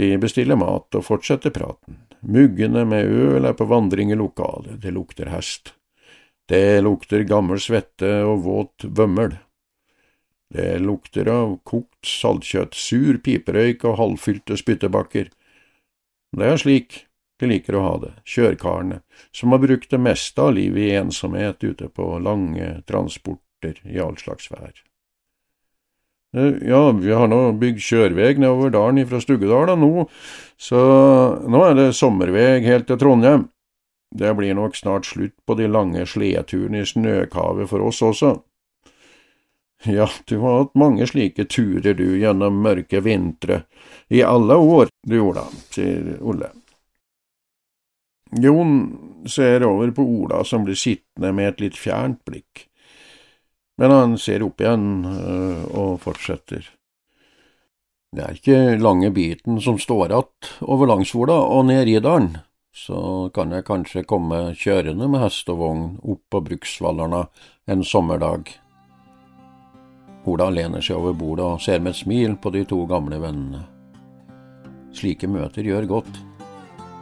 De 0.00 0.14
bestiller 0.22 0.56
mat 0.56 0.96
og 0.96 1.04
fortsetter 1.04 1.52
praten. 1.52 1.98
Muggene 2.24 2.86
med 2.88 3.04
øl 3.04 3.44
er 3.44 3.56
på 3.56 3.66
vandring 3.68 4.12
i 4.12 4.16
lokalet, 4.16 4.78
det 4.80 4.94
lukter 4.96 5.28
hest. 5.28 5.74
Det 6.48 6.80
lukter 6.84 7.24
gammel 7.28 7.60
svette 7.60 8.10
og 8.24 8.44
våt 8.44 8.84
vømmel. 8.84 9.36
Det 10.54 10.78
lukter 10.80 11.28
av 11.28 11.58
kokt 11.66 12.06
saltkjøtt, 12.08 12.76
sur 12.76 13.18
piperøyk 13.24 13.84
og 13.88 13.98
halvfylte 14.00 14.56
spyttebakker. 14.60 15.28
Det 16.34 16.48
er 16.48 16.60
slik 16.60 17.04
de 17.40 17.50
liker 17.50 17.76
å 17.76 17.84
ha 17.84 17.94
det, 18.04 18.12
kjørkarene, 18.28 19.00
som 19.34 19.52
har 19.52 19.62
brukt 19.64 19.90
det 19.90 20.00
meste 20.00 20.40
av 20.40 20.54
livet 20.56 20.84
i 20.86 20.96
ensomhet 21.00 21.64
ute 21.64 21.90
på 21.90 22.08
lange 22.22 22.70
transporter 22.88 23.80
i 23.84 23.98
all 24.00 24.16
slags 24.20 24.50
vær. 24.52 24.72
Eh, 26.34 26.68
ja, 26.68 26.92
vi 26.92 27.12
har 27.12 27.28
nå 27.30 27.40
bygd 27.60 27.82
kjørveg 27.84 28.40
nedover 28.42 28.72
dalen 28.74 29.02
ifra 29.04 29.20
Stuggedal 29.22 29.76
nå, 29.78 30.06
så 30.58 30.80
nå 31.46 31.60
er 31.68 31.76
det 31.78 31.90
sommerveg 31.94 32.66
helt 32.66 32.88
til 32.90 32.98
Trondheim. 32.98 33.48
Det 34.14 34.30
blir 34.38 34.54
nok 34.54 34.76
snart 34.78 35.06
slutt 35.06 35.34
på 35.46 35.56
de 35.58 35.68
lange 35.70 36.04
sledeturene 36.06 36.82
i 36.82 36.88
snøkavet 36.88 37.70
for 37.70 37.86
oss 37.86 38.02
også. 38.02 38.34
Ja, 39.84 40.08
du 40.24 40.38
har 40.38 40.62
hatt 40.62 40.76
mange 40.78 41.06
slike 41.06 41.44
turer 41.50 41.94
du 41.98 42.06
gjennom 42.16 42.62
mørke 42.64 43.02
vintre, 43.04 43.64
i 44.08 44.22
alle 44.24 44.56
år, 44.56 44.88
du 45.06 45.18
Ola, 45.20 45.44
sier 45.74 46.14
Olle. 46.22 46.50
Jon 48.40 48.78
ser 49.30 49.66
over 49.66 49.90
på 49.94 50.02
Ola 50.02 50.40
som 50.44 50.64
blir 50.64 50.78
sittende 50.78 51.34
med 51.36 51.52
et 51.52 51.60
litt 51.66 51.76
fjernt 51.78 52.22
blikk, 52.26 52.64
men 53.80 53.90
han 53.90 54.16
ser 54.20 54.44
opp 54.46 54.62
igjen 54.62 55.04
øh, 55.08 55.62
og 55.74 56.00
fortsetter. 56.04 56.66
Det 58.14 58.22
er 58.22 58.36
ikke 58.38 58.58
lange 58.78 59.10
biten 59.10 59.58
som 59.62 59.78
står 59.82 60.12
igjen 60.12 60.50
over 60.70 60.90
Langsvola 60.92 61.40
og 61.50 61.66
ned 61.66 61.82
Ridalen, 61.88 62.36
så 62.74 63.30
kan 63.34 63.54
jeg 63.54 63.66
kanskje 63.66 64.04
komme 64.06 64.52
kjørende 64.58 65.08
med 65.10 65.22
hest 65.22 65.50
og 65.50 65.60
vogn 65.62 65.86
opp 66.02 66.22
på 66.30 66.42
Bruksvallarna 66.48 67.24
en 67.70 67.82
sommerdag. 67.86 68.50
Ola 70.30 70.48
lener 70.50 70.82
seg 70.82 70.98
over 70.98 71.14
bordet 71.18 71.46
og 71.46 71.62
ser 71.62 71.82
med 71.82 71.92
et 71.92 72.00
smil 72.00 72.36
på 72.40 72.50
de 72.54 72.64
to 72.66 72.80
gamle 72.90 73.18
vennene. 73.22 73.64
Slike 74.94 75.28
møter 75.28 75.66
gjør 75.66 75.88
godt. 75.90 76.20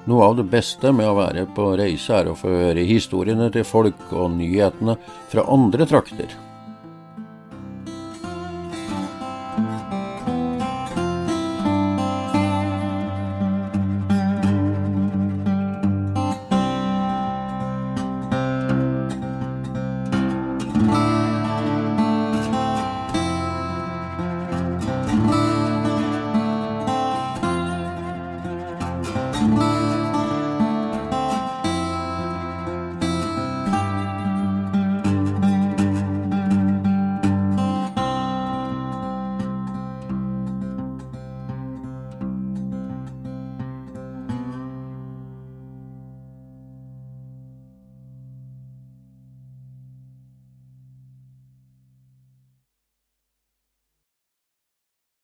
Noe 0.09 0.25
av 0.27 0.39
det 0.41 0.49
beste 0.51 0.91
med 0.97 1.07
å 1.07 1.19
være 1.21 1.45
på 1.55 1.69
reise 1.79 2.17
er 2.19 2.33
å 2.33 2.39
få 2.39 2.51
høre 2.51 2.83
historiene 2.89 3.51
til 3.55 3.69
folk 3.69 4.09
og 4.11 4.33
nyhetene 4.35 4.97
fra 5.31 5.45
andre 5.53 5.87
trakter. 5.87 6.33